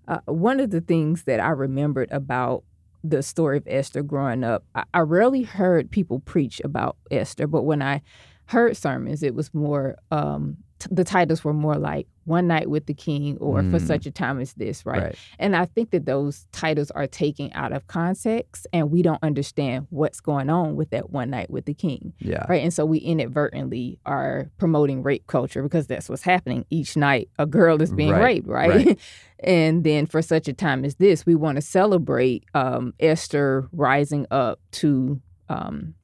Uh, 0.08 0.20
one 0.26 0.60
of 0.60 0.72
the 0.72 0.82
things 0.82 1.24
that 1.24 1.40
I 1.40 1.50
remembered 1.50 2.12
about 2.12 2.64
the 3.04 3.24
story 3.24 3.58
of 3.58 3.68
Esther 3.68 4.04
growing 4.04 4.44
up, 4.44 4.66
I, 4.76 4.84
I 4.94 5.00
rarely 5.00 5.44
heard 5.44 5.92
people 5.92 6.20
preach 6.20 6.60
about 6.64 6.98
Esther, 7.12 7.48
but 7.48 7.64
when 7.64 7.82
I 7.82 8.02
heard 8.48 8.76
sermons, 8.76 9.24
it 9.24 9.36
was 9.36 9.54
more 9.54 9.96
um, 10.12 10.58
t- 10.80 10.90
the 10.92 11.04
titles 11.04 11.44
were 11.44 11.54
more 11.54 11.78
like 11.78 12.08
"One 12.30 12.48
Night 12.48 12.70
with 12.70 12.86
the 12.86 12.94
King" 12.94 13.38
or 13.40 13.62
"For 13.64 13.80
Mm. 13.80 13.88
Such 13.88 14.06
a 14.06 14.12
Time 14.12 14.40
as 14.40 14.54
This," 14.54 14.86
right? 14.86 15.16
And 15.40 15.56
I 15.56 15.66
think 15.66 15.92
that 15.92 16.06
those 16.06 16.46
titles 16.54 16.92
are 16.92 17.08
taken 17.08 17.52
out 17.54 17.74
of 17.74 17.88
context, 17.88 18.66
and 18.72 18.90
we 18.92 19.02
don't 19.02 19.22
understand 19.22 19.88
what's 19.90 20.22
going 20.22 20.50
on 20.50 20.76
with 20.78 20.92
that 20.92 21.10
"One 21.10 21.30
Night 21.32 21.50
with 21.50 21.66
the 21.66 21.74
King." 21.74 22.14
Yeah. 22.20 22.46
right? 22.48 22.64
And 22.64 22.74
so 22.74 22.86
we 22.86 23.00
inadvertently 23.00 24.00
are 24.06 24.50
promoting 24.58 25.04
rape 25.04 25.28
culture 25.28 25.62
because 25.64 25.88
that's 25.88 26.08
what's 26.10 26.24
happening 26.24 26.66
each 26.70 26.96
night. 26.96 27.30
A 27.38 27.46
girl 27.46 27.82
is 27.82 27.92
being 27.92 28.12
Right, 28.12 28.22
raped, 28.24 28.48
right? 28.48 28.70
right. 28.86 29.00
and 29.44 29.84
then 29.84 30.06
for 30.06 30.22
such 30.22 30.48
a 30.48 30.54
time 30.54 30.86
as 30.86 30.96
this, 30.96 31.26
we 31.26 31.36
want 31.36 31.56
to 31.56 31.62
celebrate 31.62 32.44
um, 32.54 32.94
Esther 33.00 33.68
rising 33.72 34.26
up 34.32 34.60
to 34.72 35.20
um, 35.50 35.96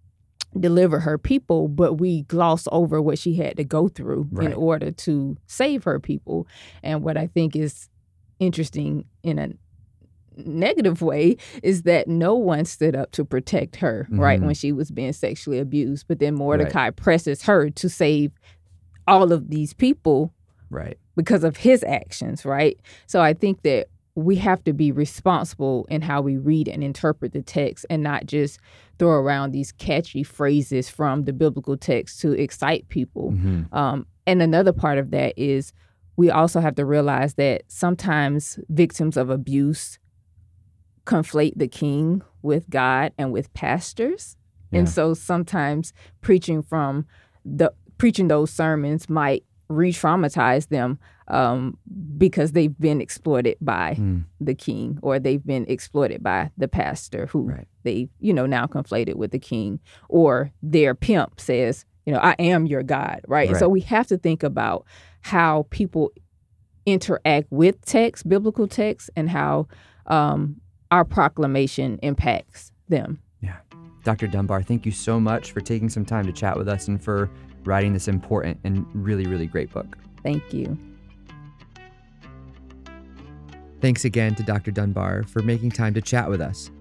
deliver 0.60 1.00
her 1.02 1.18
people, 1.18 1.68
but 1.68 1.96
we 1.96 2.24
gloss 2.24 2.68
over 2.72 3.02
what 3.02 3.18
she 3.20 3.36
had 3.36 3.58
to 3.58 3.64
go 3.64 3.88
through 3.88 4.28
Right. 4.32 4.48
in 4.48 4.54
order 4.54 4.92
to 4.92 5.38
save 5.48 5.84
her 5.84 6.00
people. 6.00 6.48
And 6.84 7.04
what 7.04 7.18
I 7.18 7.28
think 7.28 7.56
is 7.56 7.90
interesting 8.40 9.06
in 9.24 9.40
a 9.40 9.50
negative 10.38 11.02
way 11.02 11.38
is 11.64 11.84
that 11.84 12.08
no 12.08 12.36
one 12.36 12.66
stood 12.66 12.96
up 12.96 13.12
to 13.12 13.24
protect 13.24 13.78
her, 13.78 14.08
right, 14.12 14.40
Mhm. 14.42 14.46
when 14.48 14.56
she 14.56 14.72
was 14.72 14.92
being 14.92 15.14
sexually 15.14 15.60
abused. 15.60 16.06
But 16.08 16.20
then 16.20 16.36
Mordecai 16.36 16.90
presses 16.90 17.44
her 17.44 17.70
to 17.70 17.90
save 17.90 18.32
all 19.08 19.32
of 19.32 19.50
these 19.50 19.74
people 19.74 20.34
Right. 20.70 20.98
because 21.16 21.44
of 21.46 21.58
his 21.58 21.84
actions, 21.84 22.44
right? 22.44 22.78
So 23.08 23.22
I 23.22 23.34
think 23.34 23.62
that 23.62 23.88
we 24.16 24.38
have 24.38 24.64
to 24.64 24.74
be 24.74 24.92
responsible 24.92 25.86
in 25.90 26.02
how 26.02 26.22
we 26.22 26.38
read 26.38 26.70
and 26.70 26.84
interpret 26.84 27.34
the 27.34 27.42
text 27.42 27.86
and 27.90 28.02
not 28.02 28.26
just 28.26 28.60
throw 28.98 29.10
around 29.10 29.52
these 29.52 29.74
catchy 29.74 30.24
phrases 30.24 30.90
from 30.90 31.26
the 31.26 31.34
biblical 31.34 31.76
text 31.76 32.22
to 32.22 32.32
excite 32.32 32.88
people. 32.88 33.32
Mhm. 33.34 33.74
Um, 33.74 34.06
and 34.26 34.42
another 34.42 34.72
part 34.72 34.98
of 34.98 35.12
that 35.12 35.34
is 35.38 35.74
we 36.16 36.30
also 36.30 36.62
have 36.62 36.76
to 36.76 36.86
realize 36.86 37.34
that 37.34 37.64
sometimes 37.68 38.58
victims 38.70 39.18
of 39.18 39.30
abuse 39.30 40.00
conflate 41.06 41.54
the 41.58 41.68
king 41.68 42.22
with 42.42 42.70
God 42.70 43.12
and 43.18 43.34
with 43.34 43.54
pastors. 43.54 44.38
Yeah. 44.72 44.80
And 44.80 44.90
so 44.90 45.14
sometimes 45.14 45.94
preaching 46.22 46.62
from 46.64 47.06
the 47.44 47.74
preaching 47.98 48.28
those 48.28 48.50
sermons 48.50 49.10
might 49.10 49.44
re-traumatize 49.68 50.70
them 50.70 51.00
um, 51.28 51.78
because 52.18 52.52
they've 52.52 52.78
been 52.80 53.02
exploited 53.02 53.58
by 53.62 53.96
Mm. 54.00 54.26
the 54.40 54.54
king 54.56 55.00
or 55.02 55.20
they've 55.20 55.46
been 55.46 55.66
exploited 55.68 56.22
by 56.22 56.52
the 56.58 56.68
pastor 56.68 57.26
who 57.28 57.50
Right. 57.50 57.68
they 57.84 58.10
you 58.20 58.34
know 58.34 58.46
now 58.46 58.66
conflated 58.68 59.16
with 59.16 59.32
the 59.32 59.40
king 59.40 59.80
or 60.10 60.52
their 60.62 60.94
pimp 60.94 61.40
says 61.40 61.86
you 62.06 62.14
know 62.14 62.20
i 62.20 62.36
am 62.38 62.66
your 62.68 62.84
god 62.84 63.22
right, 63.28 63.50
and 63.50 63.58
so 63.58 63.68
we 63.68 63.82
have 63.82 64.06
to 64.08 64.18
think 64.18 64.44
about 64.44 64.86
how 65.22 65.66
people 65.72 66.12
interact 66.86 67.48
with 67.52 67.82
text 67.86 68.28
biblical 68.30 68.68
text 68.68 69.10
and 69.16 69.30
how 69.30 69.68
um, 70.08 70.62
our 70.92 71.04
proclamation 71.04 71.98
impacts 72.04 72.72
them 72.90 73.20
Yeah. 73.42 73.58
Dr. 74.04 74.28
Dunbar, 74.28 74.62
thank 74.62 74.86
you 74.86 74.92
so 74.92 75.20
much 75.20 75.52
for 75.52 75.62
taking 75.62 75.90
some 75.90 76.06
time 76.06 76.28
to 76.28 76.32
chat 76.32 76.56
with 76.58 76.68
us 76.70 76.88
and 76.88 77.02
for 77.04 77.28
writing 77.64 77.94
this 77.94 78.08
important 78.08 78.60
and 78.64 78.86
really, 78.94 79.26
really 79.26 79.48
great 79.48 79.72
book. 79.74 79.98
thank 80.22 80.54
you 80.54 80.78
Thanks 83.86 84.04
again 84.04 84.34
to 84.34 84.42
Dr. 84.42 84.72
Dunbar 84.72 85.26
for 85.28 85.44
making 85.44 85.70
time 85.70 85.94
to 85.94 86.02
chat 86.02 86.28
with 86.28 86.42
us. 86.42 86.72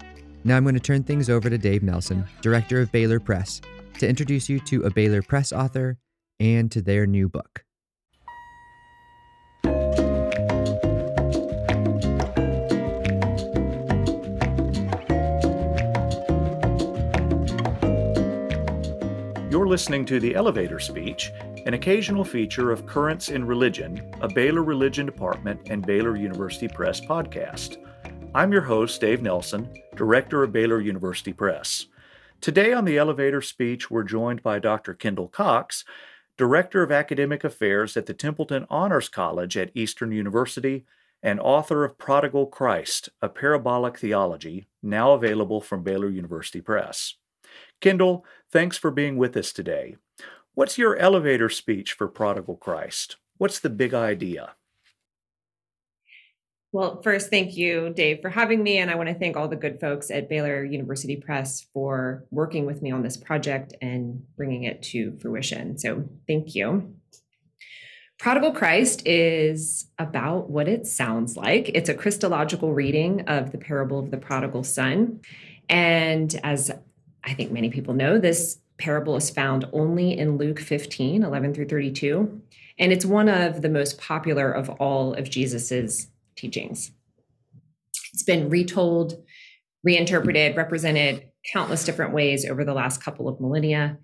Now 0.43 0.57
I'm 0.57 0.63
going 0.63 0.75
to 0.75 0.81
turn 0.81 1.03
things 1.03 1.29
over 1.29 1.51
to 1.51 1.59
Dave 1.59 1.83
Nelson, 1.83 2.25
director 2.41 2.81
of 2.81 2.91
Baylor 2.93 3.21
Press, 3.21 3.61
to 3.99 4.09
introduce 4.09 4.49
you 4.49 4.59
to 4.61 4.85
a 4.85 4.91
Baylor 4.91 5.21
Press 5.21 5.53
author 5.53 5.99
and 6.41 6.73
to 6.73 6.81
their 6.81 7.07
new 7.07 7.29
book. 7.29 7.63
You're 19.51 19.69
listening 19.69 20.07
to 20.07 20.19
The 20.19 20.35
Elevator 20.35 20.81
Speech, 20.81 21.33
an 21.65 21.73
occasional 21.73 22.25
feature 22.25 22.71
of 22.71 22.85
Currents 22.85 23.31
in 23.31 23.47
Religion, 23.47 24.13
a 24.21 24.29
Baylor 24.29 24.63
Religion 24.63 25.07
Department 25.07 25.71
and 25.71 25.85
Baylor 25.85 26.15
University 26.15 26.69
Press 26.69 27.01
podcast. 27.01 27.79
I'm 28.35 28.53
your 28.53 28.61
host, 28.61 29.01
Dave 29.01 29.23
Nelson, 29.23 29.73
Director 29.97 30.43
of 30.43 30.53
Baylor 30.53 30.81
University 30.81 31.33
Press. 31.33 31.87
Today 32.43 32.75
on 32.75 32.85
The 32.85 32.99
Elevator 32.99 33.41
Speech, 33.41 33.91
we're 33.91 34.03
joined 34.03 34.43
by 34.43 34.59
Dr. 34.59 34.93
Kendall 34.93 35.29
Cox, 35.29 35.87
Director 36.37 36.83
of 36.83 36.93
Academic 36.93 37.45
Affairs 37.45 37.97
at 37.97 38.05
the 38.05 38.13
Templeton 38.13 38.67
Honors 38.69 39.09
College 39.09 39.57
at 39.57 39.71
Eastern 39.75 40.13
University 40.13 40.85
and 41.23 41.41
author 41.41 41.83
of 41.83 41.97
Prodigal 41.97 42.49
Christ, 42.49 43.09
a 43.23 43.31
Parabolic 43.31 43.99
Theology, 43.99 44.67
now 44.83 45.13
available 45.13 45.63
from 45.63 45.83
Baylor 45.83 46.11
University 46.11 46.61
Press. 46.61 47.15
Kendall, 47.81 48.27
thanks 48.53 48.77
for 48.77 48.91
being 48.91 49.17
with 49.17 49.35
us 49.35 49.51
today. 49.51 49.97
What's 50.55 50.79
your 50.79 50.97
elevator 50.97 51.49
speech 51.49 51.93
for 51.95 52.07
Prodigal 52.07 52.57
Christ? 52.57 53.17
What's 53.39 53.59
the 53.59 53.71
big 53.71 53.93
idea? 53.93 54.55
Well, 56.71 57.03
first, 57.03 57.29
thank 57.29 57.57
you, 57.57 57.93
Dave, 57.95 58.21
for 58.21 58.31
having 58.31 58.63
me. 58.63 58.79
And 58.79 58.89
I 58.89 58.95
want 58.95 59.09
to 59.09 59.15
thank 59.15 59.37
all 59.37 59.49
the 59.49 59.57
good 59.57 59.81
folks 59.81 60.13
at 60.13 60.29
Baylor 60.29 60.65
University 60.65 61.17
Press 61.17 61.67
for 61.73 62.25
working 62.31 62.67
with 62.67 62.83
me 62.83 62.93
on 62.93 63.03
this 63.03 63.17
project 63.17 63.75
and 63.81 64.25
bringing 64.37 64.63
it 64.63 64.83
to 64.85 65.17
fruition. 65.21 65.77
So, 65.77 66.09
thank 66.29 66.55
you. 66.55 66.95
Prodigal 68.21 68.53
Christ 68.53 69.07
is 69.07 69.87
about 69.99 70.51
what 70.51 70.69
it 70.69 70.87
sounds 70.87 71.37
like. 71.37 71.69
It's 71.75 71.89
a 71.89 71.95
Christological 71.95 72.73
reading 72.73 73.23
of 73.29 73.51
the 73.51 73.59
parable 73.59 73.99
of 73.99 74.13
the 74.13 74.19
prodigal 74.19 74.63
son. 74.63 75.21
And 75.69 76.35
as 76.45 76.71
I 77.25 77.35
think 77.35 77.51
many 77.51 77.71
people 77.71 77.95
know, 77.95 78.19
this 78.19 78.59
parable 78.85 79.17
is 79.17 79.31
found 79.31 79.65
only 79.73 80.17
in 80.17 80.37
Luke 80.37 80.61
15, 80.61 81.23
11 81.23 81.55
through 81.55 81.69
32. 81.69 82.43
And 82.79 82.93
it's 82.93 83.07
one 83.07 83.31
of 83.31 83.63
the 83.63 83.71
most 83.71 83.99
popular 83.99 84.53
of 84.53 84.69
all 84.69 85.15
of 85.15 85.31
Jesus's 85.31 86.09
teachings. 86.37 86.91
It's 88.13 88.23
been 88.23 88.51
retold, 88.51 89.25
reinterpreted, 89.85 90.55
represented 90.55 91.31
countless 91.51 91.85
different 91.85 92.13
ways 92.13 92.45
over 92.45 92.63
the 92.63 92.75
last 92.75 93.03
couple 93.03 93.27
of 93.27 93.41
millennia 93.41 93.97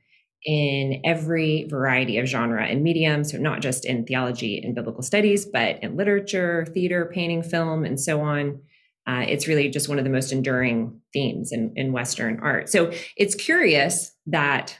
in 0.46 1.02
every 1.04 1.66
variety 1.68 2.16
of 2.16 2.26
genre 2.26 2.64
and 2.64 2.82
medium. 2.82 3.22
So, 3.22 3.36
not 3.36 3.60
just 3.60 3.84
in 3.84 4.06
theology 4.06 4.62
and 4.62 4.74
biblical 4.74 5.02
studies, 5.02 5.44
but 5.44 5.82
in 5.82 5.94
literature, 5.96 6.66
theater, 6.72 7.10
painting, 7.12 7.42
film, 7.42 7.84
and 7.84 8.00
so 8.00 8.22
on. 8.22 8.62
Uh, 9.06 9.24
it's 9.26 9.46
really 9.48 9.68
just 9.68 9.88
one 9.88 9.98
of 9.98 10.04
the 10.04 10.10
most 10.10 10.30
enduring 10.30 11.00
themes 11.12 11.52
in, 11.52 11.72
in 11.74 11.92
Western 11.92 12.38
art. 12.40 12.70
So, 12.70 12.92
it's 13.16 13.34
curious 13.34 14.12
that 14.30 14.78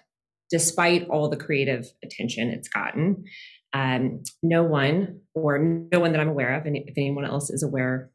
despite 0.51 1.09
all 1.09 1.29
the 1.29 1.37
creative 1.37 1.87
attention 2.03 2.51
it's 2.51 2.69
gotten, 2.69 3.25
um, 3.73 4.23
no 4.43 4.65
one, 4.65 5.21
or 5.35 5.59
no 5.59 6.01
one 6.01 6.13
that 6.13 6.21
I'm 6.21 6.29
aware 6.29 6.57
of, 6.57 6.67
and 6.67 6.77
if 6.77 6.95
anyone 6.97 7.25
else 7.25 7.51
is 7.51 7.63
aware 7.63 8.11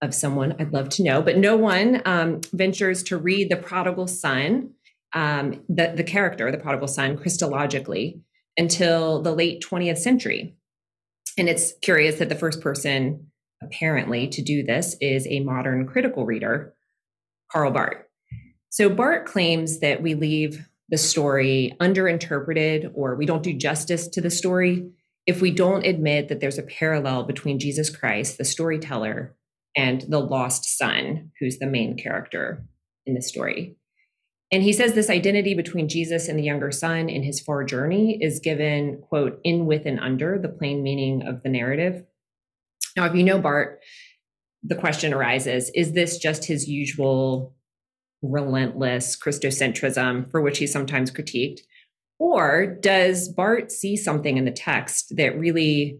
of 0.00 0.14
someone, 0.14 0.54
I'd 0.58 0.72
love 0.72 0.88
to 0.90 1.02
know, 1.02 1.22
but 1.22 1.38
no 1.38 1.56
one 1.56 2.02
um, 2.04 2.40
ventures 2.52 3.02
to 3.04 3.16
read 3.16 3.50
the 3.50 3.56
prodigal 3.56 4.06
son, 4.06 4.70
um, 5.12 5.62
the, 5.68 5.92
the 5.96 6.04
character, 6.04 6.50
the 6.50 6.58
prodigal 6.58 6.88
son, 6.88 7.16
Christologically, 7.16 8.20
until 8.56 9.22
the 9.22 9.32
late 9.32 9.64
20th 9.68 9.98
century. 9.98 10.56
And 11.38 11.48
it's 11.48 11.72
curious 11.82 12.18
that 12.18 12.28
the 12.28 12.34
first 12.34 12.60
person, 12.60 13.28
apparently, 13.62 14.28
to 14.28 14.42
do 14.42 14.62
this 14.62 14.96
is 15.00 15.26
a 15.26 15.40
modern 15.40 15.86
critical 15.86 16.26
reader, 16.26 16.74
Karl 17.50 17.70
Barth. 17.70 18.04
So 18.70 18.88
Barth 18.88 19.26
claims 19.26 19.80
that 19.80 20.02
we 20.02 20.14
leave 20.14 20.66
the 20.92 20.98
story 20.98 21.74
underinterpreted 21.80 22.92
or 22.94 23.16
we 23.16 23.24
don't 23.26 23.42
do 23.42 23.54
justice 23.54 24.06
to 24.06 24.20
the 24.20 24.30
story 24.30 24.92
if 25.26 25.40
we 25.40 25.50
don't 25.50 25.86
admit 25.86 26.28
that 26.28 26.40
there's 26.40 26.58
a 26.58 26.64
parallel 26.64 27.24
between 27.24 27.58
Jesus 27.58 27.88
Christ, 27.88 28.36
the 28.36 28.44
storyteller, 28.44 29.34
and 29.74 30.02
the 30.02 30.18
lost 30.18 30.76
son, 30.76 31.30
who's 31.40 31.58
the 31.58 31.66
main 31.66 31.96
character 31.96 32.66
in 33.06 33.14
the 33.14 33.22
story. 33.22 33.76
And 34.50 34.62
he 34.62 34.74
says 34.74 34.92
this 34.92 35.08
identity 35.08 35.54
between 35.54 35.88
Jesus 35.88 36.28
and 36.28 36.38
the 36.38 36.42
younger 36.42 36.70
son 36.70 37.08
in 37.08 37.22
his 37.22 37.40
far 37.40 37.64
journey 37.64 38.18
is 38.20 38.40
given, 38.40 39.00
quote, 39.08 39.40
in, 39.44 39.64
with, 39.64 39.86
and 39.86 39.98
under 39.98 40.38
the 40.38 40.50
plain 40.50 40.82
meaning 40.82 41.22
of 41.26 41.42
the 41.42 41.48
narrative. 41.48 42.04
Now, 42.98 43.06
if 43.06 43.14
you 43.14 43.22
know 43.22 43.38
Barth, 43.38 43.78
the 44.62 44.74
question 44.74 45.14
arises 45.14 45.70
is 45.74 45.92
this 45.92 46.18
just 46.18 46.44
his 46.44 46.68
usual 46.68 47.54
relentless 48.22 49.16
Christocentrism 49.16 50.30
for 50.30 50.40
which 50.40 50.58
he's 50.58 50.72
sometimes 50.72 51.10
critiqued? 51.10 51.60
Or 52.18 52.66
does 52.66 53.28
Barth 53.28 53.70
see 53.72 53.96
something 53.96 54.36
in 54.36 54.44
the 54.44 54.52
text 54.52 55.16
that 55.16 55.38
really 55.38 55.98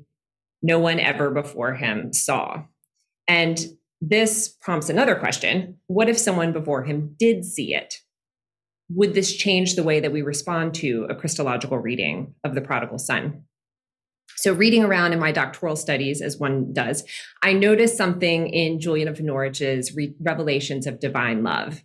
no 0.63 0.79
one 0.79 1.01
ever 1.01 1.31
before 1.31 1.75
him 1.75 2.13
saw? 2.13 2.63
And 3.27 3.67
this 4.01 4.49
prompts 4.49 4.89
another 4.89 5.15
question 5.15 5.79
What 5.87 6.09
if 6.09 6.19
someone 6.19 6.53
before 6.53 6.85
him 6.85 7.17
did 7.19 7.45
see 7.45 7.75
it? 7.75 7.97
Would 8.91 9.15
this 9.15 9.35
change 9.35 9.75
the 9.75 9.83
way 9.83 10.01
that 10.01 10.13
we 10.13 10.23
respond 10.23 10.75
to 10.75 11.07
a 11.09 11.15
Christological 11.15 11.79
reading 11.79 12.35
of 12.45 12.55
the 12.55 12.61
prodigal 12.61 12.99
son? 12.99 13.45
So, 14.37 14.53
reading 14.53 14.83
around 14.85 15.13
in 15.13 15.21
my 15.21 15.31
doctoral 15.31 15.77
studies, 15.77 16.21
as 16.21 16.37
one 16.37 16.73
does, 16.73 17.05
I 17.43 17.53
noticed 17.53 17.97
something 17.97 18.49
in 18.49 18.81
Julian 18.81 19.09
of 19.09 19.21
Norwich's 19.21 19.95
re- 19.95 20.15
revelations 20.21 20.87
of 20.87 21.01
divine 21.01 21.43
love. 21.43 21.83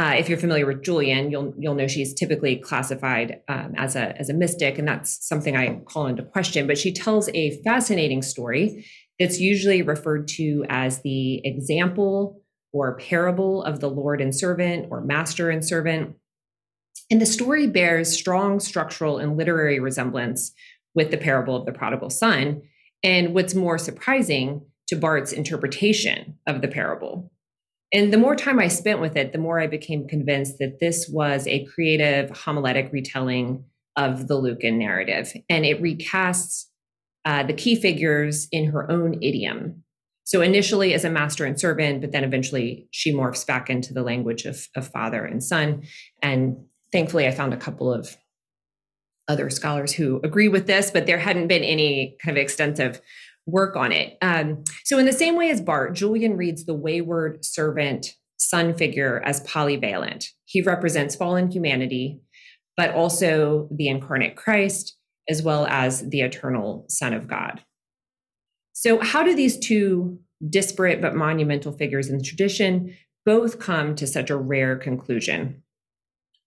Uh, 0.00 0.14
if 0.16 0.30
you're 0.30 0.38
familiar 0.38 0.64
with 0.64 0.82
Julian, 0.82 1.30
you'll 1.30 1.52
you'll 1.58 1.74
know 1.74 1.86
she's 1.86 2.14
typically 2.14 2.56
classified 2.56 3.42
um, 3.48 3.74
as 3.76 3.96
a 3.96 4.18
as 4.18 4.30
a 4.30 4.34
mystic, 4.34 4.78
and 4.78 4.88
that's 4.88 5.28
something 5.28 5.58
I 5.58 5.74
call 5.80 6.06
into 6.06 6.22
question. 6.22 6.66
But 6.66 6.78
she 6.78 6.90
tells 6.90 7.28
a 7.34 7.62
fascinating 7.62 8.22
story 8.22 8.86
that's 9.18 9.38
usually 9.38 9.82
referred 9.82 10.26
to 10.28 10.64
as 10.70 11.02
the 11.02 11.46
example 11.46 12.40
or 12.72 12.96
parable 12.96 13.62
of 13.62 13.80
the 13.80 13.90
Lord 13.90 14.22
and 14.22 14.34
servant 14.34 14.86
or 14.90 15.02
master 15.02 15.50
and 15.50 15.62
servant. 15.62 16.16
And 17.10 17.20
the 17.20 17.26
story 17.26 17.66
bears 17.66 18.10
strong 18.10 18.58
structural 18.58 19.18
and 19.18 19.36
literary 19.36 19.80
resemblance 19.80 20.52
with 20.94 21.10
the 21.10 21.18
parable 21.18 21.56
of 21.56 21.66
the 21.66 21.72
prodigal 21.72 22.08
son. 22.08 22.62
And 23.02 23.34
what's 23.34 23.54
more 23.54 23.76
surprising 23.76 24.62
to 24.86 24.96
Barth's 24.96 25.32
interpretation 25.32 26.38
of 26.46 26.62
the 26.62 26.68
parable. 26.68 27.30
And 27.92 28.12
the 28.12 28.18
more 28.18 28.36
time 28.36 28.60
I 28.60 28.68
spent 28.68 29.00
with 29.00 29.16
it, 29.16 29.32
the 29.32 29.38
more 29.38 29.60
I 29.60 29.66
became 29.66 30.06
convinced 30.06 30.58
that 30.58 30.78
this 30.78 31.08
was 31.08 31.46
a 31.46 31.64
creative 31.64 32.30
homiletic 32.30 32.92
retelling 32.92 33.64
of 33.96 34.28
the 34.28 34.36
Lucan 34.36 34.78
narrative. 34.78 35.32
And 35.48 35.66
it 35.66 35.82
recasts 35.82 36.66
uh, 37.24 37.42
the 37.42 37.52
key 37.52 37.74
figures 37.74 38.48
in 38.52 38.66
her 38.66 38.90
own 38.90 39.14
idiom. 39.22 39.82
So 40.24 40.42
initially 40.42 40.94
as 40.94 41.04
a 41.04 41.10
master 41.10 41.44
and 41.44 41.58
servant, 41.58 42.00
but 42.00 42.12
then 42.12 42.22
eventually 42.22 42.86
she 42.92 43.12
morphs 43.12 43.44
back 43.44 43.68
into 43.68 43.92
the 43.92 44.02
language 44.02 44.44
of, 44.44 44.68
of 44.76 44.86
father 44.86 45.24
and 45.24 45.42
son. 45.42 45.82
And 46.22 46.56
thankfully, 46.92 47.26
I 47.26 47.32
found 47.32 47.52
a 47.52 47.58
couple 47.58 47.92
of 47.92 48.16
other 49.26 49.50
scholars 49.50 49.92
who 49.92 50.20
agree 50.22 50.48
with 50.48 50.66
this, 50.66 50.90
but 50.90 51.06
there 51.06 51.18
hadn't 51.18 51.48
been 51.48 51.64
any 51.64 52.16
kind 52.22 52.36
of 52.36 52.42
extensive 52.42 53.00
work 53.46 53.76
on 53.76 53.92
it. 53.92 54.16
Um, 54.22 54.64
so, 54.84 54.98
in 54.98 55.06
the 55.06 55.12
same 55.12 55.36
way 55.36 55.50
as 55.50 55.60
Barth, 55.60 55.94
Julian 55.94 56.36
reads 56.36 56.64
the 56.64 56.74
wayward 56.74 57.44
servant 57.44 58.14
son 58.36 58.74
figure 58.74 59.22
as 59.24 59.42
polyvalent. 59.42 60.26
He 60.46 60.62
represents 60.62 61.14
fallen 61.14 61.50
humanity, 61.50 62.20
but 62.76 62.94
also 62.94 63.68
the 63.70 63.88
incarnate 63.88 64.36
Christ 64.36 64.96
as 65.28 65.42
well 65.42 65.66
as 65.66 66.08
the 66.08 66.22
eternal 66.22 66.84
Son 66.88 67.14
of 67.14 67.28
God. 67.28 67.62
So, 68.72 69.00
how 69.00 69.22
do 69.22 69.34
these 69.34 69.58
two 69.58 70.18
disparate 70.48 71.00
but 71.00 71.14
monumental 71.14 71.72
figures 71.72 72.08
in 72.08 72.18
the 72.18 72.24
tradition 72.24 72.96
both 73.26 73.58
come 73.58 73.94
to 73.96 74.06
such 74.06 74.30
a 74.30 74.36
rare 74.36 74.76
conclusion? 74.76 75.62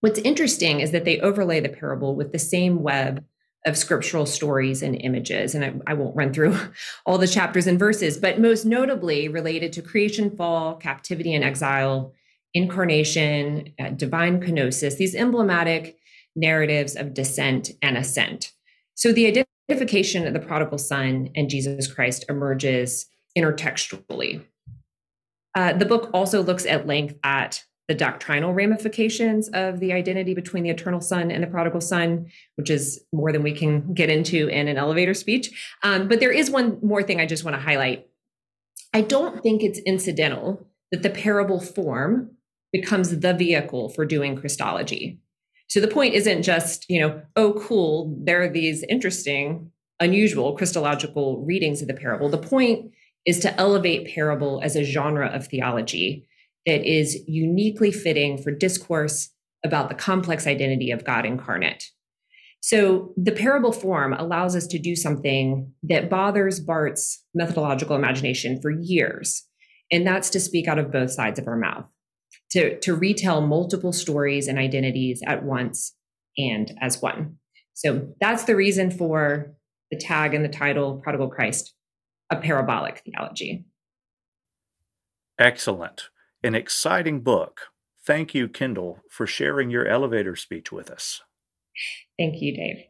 What's 0.01 0.19
interesting 0.19 0.81
is 0.81 0.91
that 0.91 1.05
they 1.05 1.19
overlay 1.21 1.59
the 1.59 1.69
parable 1.69 2.15
with 2.15 2.31
the 2.31 2.39
same 2.39 2.81
web 2.81 3.23
of 3.65 3.77
scriptural 3.77 4.25
stories 4.25 4.81
and 4.81 4.95
images. 5.01 5.55
And 5.55 5.63
I, 5.63 5.73
I, 5.87 5.93
won't 5.93 6.15
run 6.15 6.33
through 6.33 6.57
all 7.05 7.17
the 7.17 7.27
chapters 7.27 7.65
and 7.65 7.79
verses, 7.79 8.17
but 8.17 8.39
most 8.39 8.65
notably 8.65 9.29
related 9.29 9.71
to 9.73 9.81
creation, 9.81 10.35
fall, 10.35 10.75
captivity 10.75 11.33
and 11.33 11.43
exile, 11.43 12.13
incarnation, 12.53 13.73
uh, 13.79 13.89
divine 13.89 14.41
kenosis, 14.41 14.97
these 14.97 15.15
emblematic 15.15 15.97
narratives 16.35 16.95
of 16.95 17.13
descent 17.13 17.71
and 17.81 17.97
ascent. 17.97 18.51
So 18.95 19.11
the 19.11 19.27
identification 19.27 20.27
of 20.27 20.33
the 20.33 20.39
prodigal 20.39 20.77
son 20.77 21.29
and 21.35 21.49
Jesus 21.49 21.91
Christ 21.91 22.25
emerges 22.29 23.07
intertextually. 23.37 24.43
Uh, 25.55 25.73
the 25.73 25.85
book 25.85 26.09
also 26.13 26.41
looks 26.41 26.65
at 26.65 26.87
length 26.87 27.15
at 27.23 27.63
the 27.87 27.93
doctrinal 27.93 28.53
ramifications 28.53 29.49
of 29.49 29.79
the 29.79 29.91
identity 29.91 30.33
between 30.33 30.63
the 30.63 30.69
eternal 30.69 31.01
son 31.01 31.31
and 31.31 31.43
the 31.43 31.47
prodigal 31.47 31.81
son, 31.81 32.27
which 32.55 32.69
is 32.69 33.03
more 33.11 33.31
than 33.31 33.43
we 33.43 33.51
can 33.51 33.93
get 33.93 34.09
into 34.09 34.47
in 34.47 34.67
an 34.67 34.77
elevator 34.77 35.13
speech. 35.13 35.75
Um, 35.83 36.07
but 36.07 36.19
there 36.19 36.31
is 36.31 36.49
one 36.49 36.79
more 36.81 37.03
thing 37.03 37.19
I 37.19 37.25
just 37.25 37.43
want 37.43 37.55
to 37.55 37.61
highlight. 37.61 38.07
I 38.93 39.01
don't 39.01 39.43
think 39.43 39.63
it's 39.63 39.79
incidental 39.79 40.65
that 40.91 41.03
the 41.03 41.09
parable 41.09 41.59
form 41.59 42.31
becomes 42.71 43.19
the 43.19 43.33
vehicle 43.33 43.89
for 43.89 44.05
doing 44.05 44.35
Christology. 44.35 45.19
So 45.67 45.79
the 45.79 45.87
point 45.87 46.13
isn't 46.13 46.43
just, 46.43 46.85
you 46.89 47.01
know, 47.01 47.21
oh, 47.35 47.53
cool, 47.53 48.15
there 48.23 48.43
are 48.43 48.49
these 48.49 48.83
interesting, 48.83 49.71
unusual 49.99 50.55
Christological 50.55 51.43
readings 51.45 51.81
of 51.81 51.87
the 51.87 51.93
parable. 51.93 52.29
The 52.29 52.37
point 52.37 52.91
is 53.25 53.39
to 53.39 53.59
elevate 53.59 54.13
parable 54.13 54.61
as 54.63 54.75
a 54.75 54.83
genre 54.83 55.27
of 55.27 55.47
theology 55.47 56.27
that 56.65 56.85
is 56.85 57.17
uniquely 57.27 57.91
fitting 57.91 58.37
for 58.37 58.51
discourse 58.51 59.29
about 59.65 59.89
the 59.89 59.95
complex 59.95 60.47
identity 60.47 60.91
of 60.91 61.05
God 61.05 61.25
incarnate. 61.25 61.85
So 62.61 63.13
the 63.17 63.31
parable 63.31 63.73
form 63.73 64.13
allows 64.13 64.55
us 64.55 64.67
to 64.67 64.79
do 64.79 64.95
something 64.95 65.73
that 65.83 66.09
bothers 66.09 66.61
Barth's 66.61 67.23
methodological 67.33 67.95
imagination 67.95 68.61
for 68.61 68.71
years, 68.71 69.43
and 69.91 70.07
that's 70.07 70.29
to 70.31 70.39
speak 70.39 70.67
out 70.67 70.79
of 70.79 70.91
both 70.91 71.11
sides 71.11 71.39
of 71.39 71.47
our 71.47 71.57
mouth 71.57 71.85
to, 72.51 72.79
to 72.79 72.95
retell 72.95 73.41
multiple 73.41 73.91
stories 73.91 74.47
and 74.47 74.57
identities 74.57 75.21
at 75.25 75.43
once 75.43 75.95
and 76.37 76.71
as 76.79 77.01
one. 77.01 77.37
So 77.73 78.13
that's 78.21 78.43
the 78.43 78.55
reason 78.55 78.91
for 78.91 79.55
the 79.91 79.97
tag 79.97 80.33
and 80.33 80.45
the 80.45 80.49
title, 80.49 81.01
Prodigal 81.03 81.29
Christ, 81.29 81.73
a 82.29 82.35
parabolic 82.35 83.01
theology. 83.05 83.65
Excellent. 85.39 86.09
An 86.43 86.55
exciting 86.55 87.21
book. 87.21 87.61
Thank 88.05 88.35
you, 88.35 88.49
Kendall, 88.49 88.99
for 89.09 89.25
sharing 89.25 89.69
your 89.69 89.87
elevator 89.87 90.35
speech 90.35 90.71
with 90.71 90.91
us. 90.91 91.21
Thank 92.17 92.41
you, 92.41 92.55
Dave. 92.55 92.83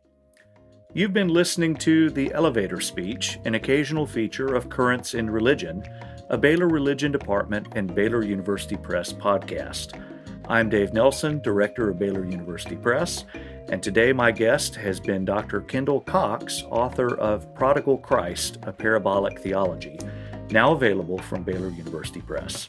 You've 0.96 1.14
been 1.14 1.28
listening 1.28 1.76
to 1.78 2.10
The 2.10 2.34
Elevator 2.34 2.80
Speech, 2.82 3.40
an 3.46 3.56
occasional 3.56 4.06
feature 4.06 4.56
of 4.56 4.70
Currents 4.70 5.14
in 5.14 5.30
Religion 5.30 5.84
a 6.30 6.38
Baylor 6.38 6.68
Religion 6.68 7.12
Department 7.12 7.68
and 7.76 7.94
Baylor 7.94 8.24
University 8.24 8.78
Press 8.78 9.14
podcast. 9.14 10.02
I'm 10.48 10.70
Dave 10.70 10.94
Nelson, 10.94 11.42
Director 11.42 11.90
of 11.90 12.00
Baylor 12.00 12.26
University 12.26 12.76
Press, 12.76 13.26
and 13.70 13.84
today 13.84 14.14
my 14.14 14.32
guest 14.32 14.74
has 14.76 15.00
been 15.00 15.26
Dr. 15.26 15.62
Kendall 15.62 16.02
Cox, 16.02 16.64
author 16.70 17.16
of 17.18 17.54
Prodigal 17.54 17.98
Christ, 18.00 18.58
a 18.64 18.72
Parabolic 18.72 19.40
Theology, 19.40 20.00
now 20.50 20.72
available 20.72 21.20
from 21.20 21.44
Baylor 21.44 21.70
University 21.70 22.22
Press. 22.22 22.68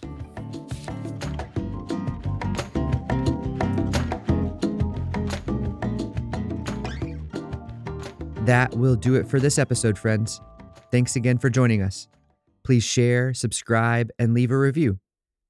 That 8.44 8.74
will 8.76 8.96
do 8.96 9.14
it 9.14 9.26
for 9.26 9.40
this 9.40 9.58
episode, 9.58 9.98
friends. 9.98 10.40
Thanks 10.90 11.16
again 11.16 11.38
for 11.38 11.48
joining 11.48 11.82
us. 11.82 12.08
Please 12.62 12.84
share, 12.84 13.32
subscribe, 13.32 14.10
and 14.18 14.34
leave 14.34 14.50
a 14.50 14.58
review. 14.58 14.98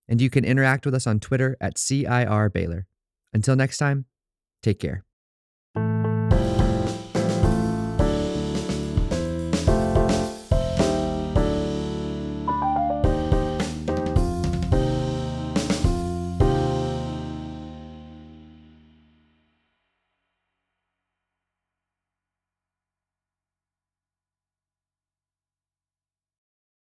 And 0.09 0.21
you 0.21 0.31
can 0.31 0.45
interact 0.45 0.85
with 0.87 0.95
us 0.95 1.07
on 1.07 1.19
Twitter 1.19 1.57
at 1.61 1.79
CIR 1.79 2.51
Baylor. 2.51 2.87
Until 3.33 3.57
next 3.57 3.79
time, 3.79 4.05
take 4.63 4.79
care. 4.79 5.05